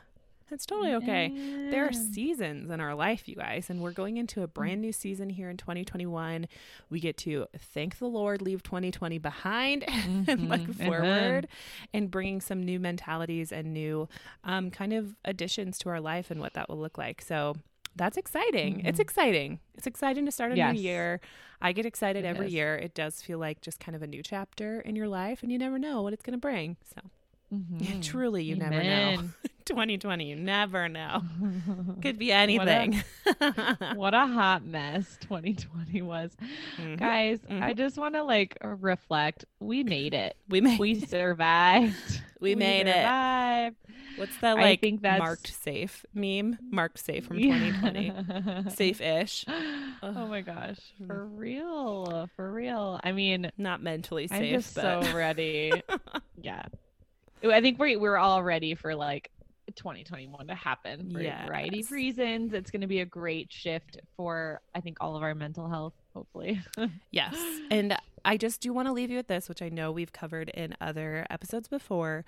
That's 0.51 0.67
totally 0.67 0.93
okay. 0.95 1.33
There 1.71 1.87
are 1.87 1.93
seasons 1.93 2.71
in 2.71 2.81
our 2.81 2.95
life, 2.95 3.29
you 3.29 3.37
guys, 3.37 3.71
and 3.71 3.81
we're 3.81 3.93
going 3.93 4.17
into 4.17 4.43
a 4.43 4.49
brand 4.49 4.81
new 4.81 4.91
season 4.93 5.31
here 5.31 5.49
in 5.49 5.57
2021. 5.57 6.49
We 6.91 6.99
get 7.01 7.17
to 7.19 7.47
thank 7.57 7.99
the 7.99 8.07
Lord, 8.09 8.43
leave 8.43 8.63
2020 8.65 9.19
behind, 9.19 9.85
and 10.27 10.49
look 10.49 10.63
Mhm. 10.63 10.87
forward, 10.87 11.49
and 11.95 12.11
bringing 12.11 12.41
some 12.41 12.63
new 12.63 12.81
mentalities 12.81 13.53
and 13.53 13.73
new 13.73 14.09
um, 14.43 14.71
kind 14.71 14.93
of 14.93 15.15
additions 15.25 15.79
to 15.79 15.89
our 15.89 16.01
life 16.01 16.31
and 16.31 16.41
what 16.41 16.55
that 16.55 16.69
will 16.69 16.79
look 16.79 16.99
like. 16.99 17.23
So 17.23 17.55
that's 17.95 18.17
exciting. 18.17 18.81
It's 18.85 18.99
Mhm. 18.99 19.03
exciting. 19.03 19.61
It's 19.75 19.87
exciting 19.87 20.25
to 20.27 20.33
start 20.33 20.53
a 20.53 20.57
Yes. 20.57 20.75
new 20.75 20.81
year. 20.83 21.21
I 21.61 21.73
get 21.73 21.87
excited 21.87 22.25
It 22.25 22.29
every 22.29 22.47
is. 22.49 22.55
year. 22.55 22.77
It 22.77 22.95
does 22.95 23.23
feel 23.23 23.39
like 23.39 23.61
just 23.61 23.79
kind 23.81 23.95
of 23.95 24.03
a 24.03 24.07
new 24.07 24.23
chapter 24.23 24.81
in 24.81 24.97
your 24.97 25.09
life, 25.09 25.43
and 25.43 25.53
you 25.53 25.59
never 25.59 25.79
know 25.79 26.03
what 26.03 26.13
it's 26.13 26.23
going 26.23 26.33
to 26.33 26.39
bring. 26.39 26.77
So 26.85 27.01
Mhm. 27.53 28.03
truly, 28.05 28.45
you 28.45 28.57
never 28.57 28.83
know. 28.83 29.23
2020, 29.67 30.25
you 30.31 30.37
never 30.37 30.89
know. 30.89 31.23
Could 32.03 32.19
be 32.19 32.29
What 32.29 32.35
a- 32.69 32.73
anything. 32.73 33.03
what 33.97 34.15
a 34.15 34.27
hot 34.27 34.65
mess 34.65 35.17
2020 35.23 36.03
was. 36.03 36.31
Mhm. 36.79 36.99
Guys, 36.99 37.39
Mhm. 37.41 37.63
I 37.63 37.73
just 37.75 37.99
want 37.99 38.15
to 38.15 38.23
like 38.23 38.57
reflect. 38.63 39.45
We 39.61 39.85
made 39.85 40.15
it. 40.15 40.37
We 40.49 40.61
made 40.61 40.79
We 40.81 41.01
survived. 41.01 42.23
we 42.41 42.55
made 42.55 42.87
it. 42.87 42.95
survived. 42.95 43.77
What's 44.17 44.37
that 44.39 44.57
like 44.57 44.65
I 44.67 44.77
think 44.77 45.03
that's- 45.03 45.19
marked 45.21 45.47
safe 45.53 46.05
meme? 46.15 46.59
Marked 46.71 46.99
safe 46.99 47.27
from 47.27 47.39
2020. 47.39 48.71
Safe-ish. 48.71 49.45
oh 50.03 50.27
my 50.27 50.41
gosh. 50.41 50.79
For 51.07 51.27
real. 51.27 52.29
For 52.37 52.51
real. 52.53 53.01
I 53.05 53.13
mean, 53.13 53.51
Not 53.57 53.83
mentally 53.83 54.27
safe, 54.27 54.37
I'm 54.37 54.43
safe, 54.43 54.53
just 54.53 54.75
but 54.75 55.05
so 55.05 55.17
ready. 55.17 55.73
yeah. 56.43 56.65
I 57.45 57.61
think 57.61 57.79
we 57.79 57.97
we're 57.97 58.17
all 58.17 58.43
ready 58.43 58.75
for 58.75 58.95
like 58.95 59.31
2021 59.77 60.49
to 60.49 60.55
happen 60.55 61.11
for 61.13 61.21
a 61.21 61.47
variety 61.47 61.81
of 61.81 61.91
reasons. 61.93 62.53
It's 62.53 62.71
going 62.71 62.81
to 62.81 62.87
be 62.89 63.01
a 63.01 63.05
great 63.07 63.53
shift 63.53 63.99
for 64.17 64.61
I 64.75 64.81
think 64.81 64.99
all 65.01 65.17
of 65.17 65.23
our 65.23 65.35
mental 65.35 65.69
health, 65.69 65.95
hopefully. 66.15 66.61
yes. 67.11 67.35
And 67.71 67.97
I 68.25 68.37
just 68.37 68.61
do 68.61 68.73
want 68.73 68.89
to 68.89 68.93
leave 68.93 69.11
you 69.11 69.17
with 69.17 69.29
this, 69.29 69.49
which 69.49 69.63
I 69.63 69.69
know 69.69 69.93
we've 69.93 70.13
covered 70.13 70.49
in 70.51 70.77
other 70.81 71.27
episodes 71.31 71.69
before, 71.69 72.25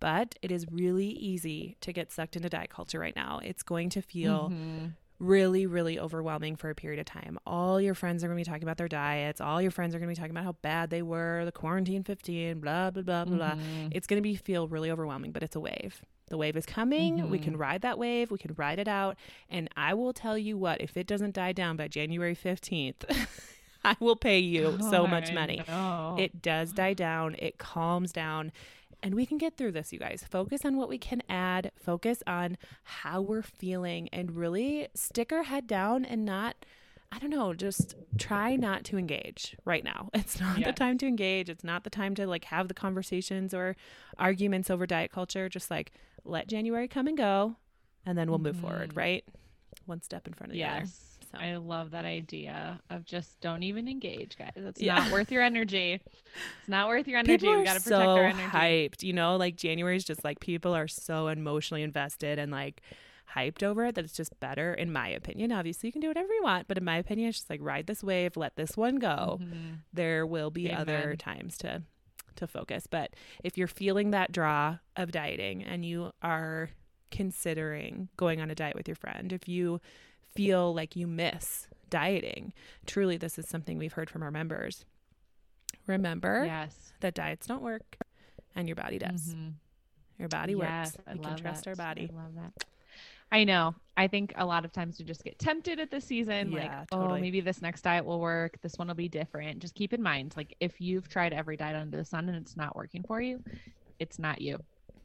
but 0.00 0.36
it 0.40 0.50
is 0.52 0.66
really 0.70 1.08
easy 1.08 1.76
to 1.80 1.92
get 1.92 2.12
sucked 2.12 2.36
into 2.36 2.48
diet 2.48 2.70
culture 2.70 2.98
right 2.98 3.16
now. 3.16 3.40
It's 3.42 3.62
going 3.62 3.90
to 3.90 4.00
feel 4.02 4.50
Mhm. 4.50 4.92
Really, 5.24 5.66
really 5.66 5.98
overwhelming 5.98 6.56
for 6.56 6.70
a 6.70 6.74
period 6.74 7.00
of 7.00 7.06
time. 7.06 7.38
All 7.46 7.80
your 7.80 7.94
friends 7.94 8.22
are 8.22 8.28
going 8.28 8.36
to 8.36 8.40
be 8.40 8.44
talking 8.50 8.62
about 8.62 8.76
their 8.76 8.88
diets. 8.88 9.40
All 9.40 9.60
your 9.62 9.70
friends 9.70 9.94
are 9.94 9.98
going 9.98 10.08
to 10.08 10.14
be 10.14 10.20
talking 10.20 10.30
about 10.32 10.44
how 10.44 10.52
bad 10.62 10.90
they 10.90 11.02
were, 11.02 11.44
the 11.44 11.52
quarantine 11.52 12.04
15, 12.04 12.60
blah, 12.60 12.90
blah, 12.90 13.02
blah, 13.02 13.24
blah, 13.24 13.36
blah. 13.36 13.50
Mhm. 13.52 13.88
It's 13.92 14.06
going 14.06 14.18
to 14.18 14.22
be 14.22 14.36
feel 14.36 14.68
really 14.68 14.90
overwhelming, 14.90 15.32
but 15.32 15.42
it's 15.42 15.56
a 15.56 15.60
wave. 15.60 16.02
The 16.28 16.38
wave 16.38 16.56
is 16.56 16.64
coming. 16.66 17.30
We 17.30 17.38
can 17.38 17.56
ride 17.56 17.82
that 17.82 17.98
wave. 17.98 18.30
We 18.30 18.38
can 18.38 18.54
ride 18.56 18.78
it 18.78 18.88
out. 18.88 19.16
And 19.50 19.68
I 19.76 19.92
will 19.94 20.12
tell 20.12 20.38
you 20.38 20.56
what, 20.56 20.80
if 20.80 20.96
it 20.96 21.06
doesn't 21.06 21.34
die 21.34 21.52
down 21.52 21.76
by 21.76 21.88
January 21.88 22.34
15th, 22.34 23.04
I 23.84 23.96
will 24.00 24.16
pay 24.16 24.38
you 24.38 24.78
so 24.90 25.06
much 25.06 25.32
money. 25.32 25.62
It 26.18 26.40
does 26.40 26.72
die 26.72 26.94
down. 26.94 27.36
It 27.38 27.58
calms 27.58 28.12
down. 28.12 28.52
And 29.04 29.14
we 29.14 29.26
can 29.26 29.36
get 29.38 29.56
through 29.58 29.72
this, 29.72 29.92
you 29.92 29.98
guys. 29.98 30.24
Focus 30.28 30.64
on 30.64 30.78
what 30.78 30.88
we 30.88 30.96
can 30.96 31.22
add, 31.28 31.70
focus 31.76 32.22
on 32.26 32.56
how 32.84 33.20
we're 33.20 33.42
feeling, 33.42 34.08
and 34.12 34.34
really 34.34 34.88
stick 34.94 35.30
our 35.30 35.42
head 35.42 35.66
down 35.66 36.04
and 36.06 36.24
not. 36.24 36.56
I 37.12 37.18
don't 37.18 37.30
know, 37.30 37.52
just 37.54 37.94
try 38.18 38.56
not 38.56 38.82
to 38.84 38.96
engage 38.98 39.56
right 39.66 39.84
now. 39.84 40.08
It's 40.14 40.40
not 40.40 40.64
the 40.64 40.72
time 40.72 40.96
to 40.98 41.06
engage. 41.06 41.48
It's 41.50 41.62
not 41.62 41.84
the 41.84 41.90
time 41.90 42.14
to 42.16 42.26
like 42.26 42.46
have 42.46 42.66
the 42.68 42.74
conversations 42.74 43.52
or 43.54 43.76
arguments 44.18 44.70
over 44.70 44.86
diet 44.86 45.12
culture. 45.12 45.48
Just 45.50 45.70
like 45.70 45.92
let 46.24 46.48
January 46.48 46.88
come 46.88 47.06
and 47.06 47.16
go 47.16 47.56
and 48.06 48.16
then 48.18 48.30
we'll 48.30 48.38
move 48.40 48.56
forward, 48.56 48.94
Mhm. 48.94 48.96
right? 48.96 49.24
One 49.86 50.00
step 50.00 50.26
in 50.26 50.32
front 50.32 50.50
of 50.52 50.54
the 50.54 50.64
other. 50.64 50.86
So. 51.34 51.40
I 51.44 51.56
love 51.56 51.90
that 51.92 52.04
idea 52.04 52.80
of 52.90 53.04
just 53.04 53.40
don't 53.40 53.62
even 53.62 53.88
engage, 53.88 54.36
guys. 54.38 54.52
It's 54.56 54.80
Yeah. 54.80 54.96
not 54.96 55.12
worth 55.12 55.30
your 55.32 55.42
energy. 55.42 56.00
It's 56.04 56.68
not 56.68 56.88
worth 56.88 57.06
your 57.08 57.18
energy. 57.18 57.38
People 57.38 57.58
we 57.58 57.64
got 57.64 57.74
to 57.74 57.80
protect 57.82 57.88
so 58.02 58.10
our 58.16 58.24
energy. 58.24 58.42
hyped, 58.42 59.02
you 59.02 59.12
know, 59.12 59.36
like 59.36 59.56
January 59.56 59.96
is 59.96 60.04
just 60.04 60.24
like 60.24 60.40
people 60.40 60.74
are 60.74 60.88
so 60.88 61.28
emotionally 61.28 61.82
invested 61.82 62.38
and 62.38 62.50
like 62.52 62.82
hyped 63.34 63.62
over 63.62 63.86
it 63.86 63.94
that 63.94 64.04
it's 64.04 64.12
just 64.14 64.38
better 64.40 64.74
in 64.74 64.92
my 64.92 65.08
opinion. 65.08 65.50
Obviously, 65.52 65.88
you 65.88 65.92
can 65.92 66.00
do 66.00 66.08
whatever 66.08 66.32
you 66.32 66.42
want, 66.42 66.68
but 66.68 66.76
in 66.78 66.84
my 66.84 66.96
opinion, 66.96 67.28
it's 67.28 67.38
just 67.38 67.50
like 67.50 67.60
ride 67.62 67.86
this 67.86 68.02
wave, 68.04 68.36
let 68.36 68.56
this 68.56 68.76
one 68.76 68.96
go. 68.96 69.38
Mhm. 69.42 69.78
There 69.92 70.26
will 70.26 70.50
be 70.50 70.70
other 70.70 71.16
times 71.16 71.56
to 71.58 71.82
to 72.36 72.46
focus, 72.48 72.88
but 72.88 73.14
if 73.44 73.56
you're 73.56 73.68
feeling 73.68 74.10
that 74.10 74.32
draw 74.32 74.78
of 74.96 75.12
dieting 75.12 75.62
and 75.62 75.84
you 75.84 76.10
are 76.20 76.70
considering 77.12 78.08
going 78.16 78.40
on 78.40 78.50
a 78.50 78.54
diet 78.56 78.74
with 78.74 78.88
your 78.88 78.96
friend, 78.96 79.32
if 79.32 79.48
you 79.48 79.80
feel 80.34 80.74
like 80.74 80.96
you 80.96 81.06
miss 81.06 81.68
dieting, 81.90 82.52
truly 82.86 83.16
this 83.16 83.38
is 83.38 83.48
something 83.48 83.78
we've 83.78 83.92
heard 83.92 84.10
from 84.10 84.22
our 84.22 84.30
members. 84.30 84.84
Remember, 85.86 86.44
Yes. 86.44 86.92
that 87.00 87.14
diets 87.14 87.46
don't 87.46 87.62
work 87.62 87.96
and 88.54 88.68
your 88.68 88.76
body 88.76 88.98
does. 88.98 89.34
Mhm. 89.34 89.54
Your 90.18 90.28
body 90.28 90.54
Yes, 90.54 90.96
works. 90.96 91.08
I 91.08 91.12
We 91.14 91.18
can 91.20 91.36
trust 91.36 91.64
that. 91.64 91.70
our 91.70 91.76
body. 91.76 92.08
I 92.12 92.16
love 92.16 92.34
that. 92.36 92.64
I 93.32 93.44
know. 93.44 93.74
I 93.96 94.06
think 94.06 94.32
a 94.36 94.46
lot 94.46 94.64
of 94.64 94.72
times 94.72 94.98
we 94.98 95.04
just 95.04 95.24
get 95.24 95.38
tempted 95.38 95.80
at 95.80 95.90
this 95.90 96.04
season. 96.04 96.52
Yeah, 96.52 96.78
like, 96.80 96.90
totally. 96.90 97.18
oh, 97.18 97.22
maybe 97.22 97.40
this 97.40 97.60
next 97.62 97.82
diet 97.82 98.04
will 98.04 98.20
work. 98.20 98.60
This 98.60 98.76
one 98.78 98.86
will 98.88 98.94
be 98.94 99.08
different. 99.08 99.58
Just 99.60 99.74
keep 99.74 99.92
in 99.92 100.02
mind, 100.02 100.34
like, 100.36 100.56
if 100.60 100.80
you've 100.80 101.08
tried 101.08 101.32
every 101.32 101.56
diet 101.56 101.76
under 101.76 101.96
the 101.96 102.04
sun 102.04 102.28
and 102.28 102.36
it's 102.36 102.56
not 102.56 102.76
working 102.76 103.02
for 103.02 103.20
you, 103.20 103.42
it's 103.98 104.18
not 104.18 104.40
you. 104.40 104.58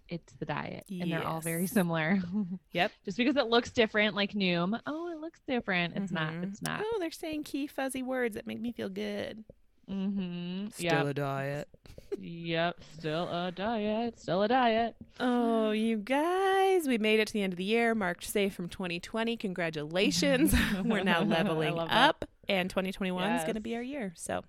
It's 0.10 0.34
the 0.34 0.46
diet. 0.46 0.86
And 0.90 1.12
they're 1.12 1.26
all 1.26 1.42
very 1.42 1.66
similar. 1.68 2.20
Yep. 2.72 2.92
just 3.06 3.18
because 3.18 3.36
it 3.36 3.48
looks 3.48 3.72
different, 3.72 4.16
like 4.16 4.34
Noom, 4.34 4.80
oh, 4.86 5.12
it 5.12 5.19
looks 5.30 5.42
different. 5.48 5.96
It's 5.96 6.12
not. 6.12 6.34
Mhm. 6.34 6.44
It's 6.50 6.62
not. 6.62 6.82
Oh, 6.84 6.98
they're 7.00 7.12
saying 7.12 7.44
key 7.44 7.68
fuzzy 7.68 8.02
words 8.02 8.34
that 8.36 8.48
make 8.48 8.60
me 8.60 8.72
feel 8.72 8.90
good. 8.90 9.44
Mm-hmm. 9.90 10.68
Still 10.70 10.84
Yep. 10.86 11.06
a 11.06 11.14
diet. 11.14 11.68
yep. 12.20 12.80
Still 12.98 13.28
a 13.30 13.52
diet. 13.52 14.20
Still 14.20 14.42
a 14.44 14.48
diet. 14.48 14.96
Oh, 15.20 15.70
you 15.72 15.98
guys, 15.98 16.88
we 16.88 16.98
made 16.98 17.20
it 17.20 17.28
to 17.28 17.34
the 17.34 17.42
end 17.44 17.54
of 17.54 17.58
the 17.58 17.64
year. 17.64 17.94
Marked 17.94 18.24
safe 18.24 18.54
from 18.56 18.70
2020. 18.70 19.38
Congratulations. 19.38 20.54
We're 20.84 21.04
now 21.04 21.22
leveling 21.24 21.78
up, 21.78 22.26
and 22.48 22.70
2021 22.70 23.32
is 23.34 23.44
going 23.44 23.54
to 23.56 23.62
be 23.62 23.76
our 23.76 23.82
year. 23.84 24.14
So 24.16 24.42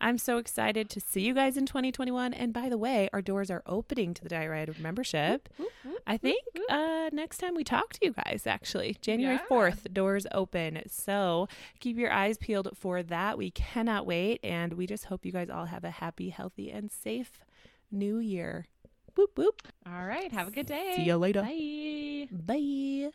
I'm 0.00 0.18
so 0.18 0.38
excited 0.38 0.88
to 0.90 1.00
see 1.00 1.20
you 1.22 1.34
guys 1.34 1.56
in 1.56 1.66
2021. 1.66 2.32
And 2.34 2.52
by 2.52 2.68
the 2.68 2.78
way, 2.78 3.08
our 3.12 3.22
doors 3.22 3.50
are 3.50 3.62
opening 3.66 4.14
to 4.14 4.22
the 4.22 4.28
Diet 4.28 4.50
Riot 4.50 4.78
membership. 4.78 5.48
I 6.06 6.16
think 6.16 6.42
uh, 6.70 7.10
next 7.12 7.38
time 7.38 7.54
we 7.54 7.64
talk 7.64 7.92
to 7.94 7.98
you 8.02 8.12
guys, 8.12 8.44
actually, 8.46 8.96
January 9.00 9.36
yeah. 9.36 9.46
4th, 9.56 9.92
doors 9.92 10.26
open. 10.32 10.82
So 10.88 11.48
keep 11.78 11.96
your 11.96 12.12
eyes 12.12 12.38
peeled 12.38 12.68
for 12.74 13.02
that. 13.02 13.36
We 13.38 13.50
cannot 13.50 14.06
wait. 14.06 14.40
And 14.42 14.74
we 14.74 14.86
just 14.86 15.06
hope 15.06 15.24
you 15.24 15.32
guys 15.32 15.50
all 15.50 15.66
have 15.66 15.84
a 15.84 15.90
happy, 15.90 16.30
healthy, 16.30 16.70
and 16.70 16.90
safe 16.90 17.40
new 17.90 18.18
year. 18.18 18.66
Boop, 19.16 19.34
boop. 19.34 19.60
All 19.86 20.06
right. 20.06 20.32
Have 20.32 20.48
a 20.48 20.50
good 20.50 20.66
day. 20.66 20.94
See 20.96 21.02
you 21.04 21.16
later. 21.16 21.42
Bye. 21.42 22.28
Bye. 22.30 23.10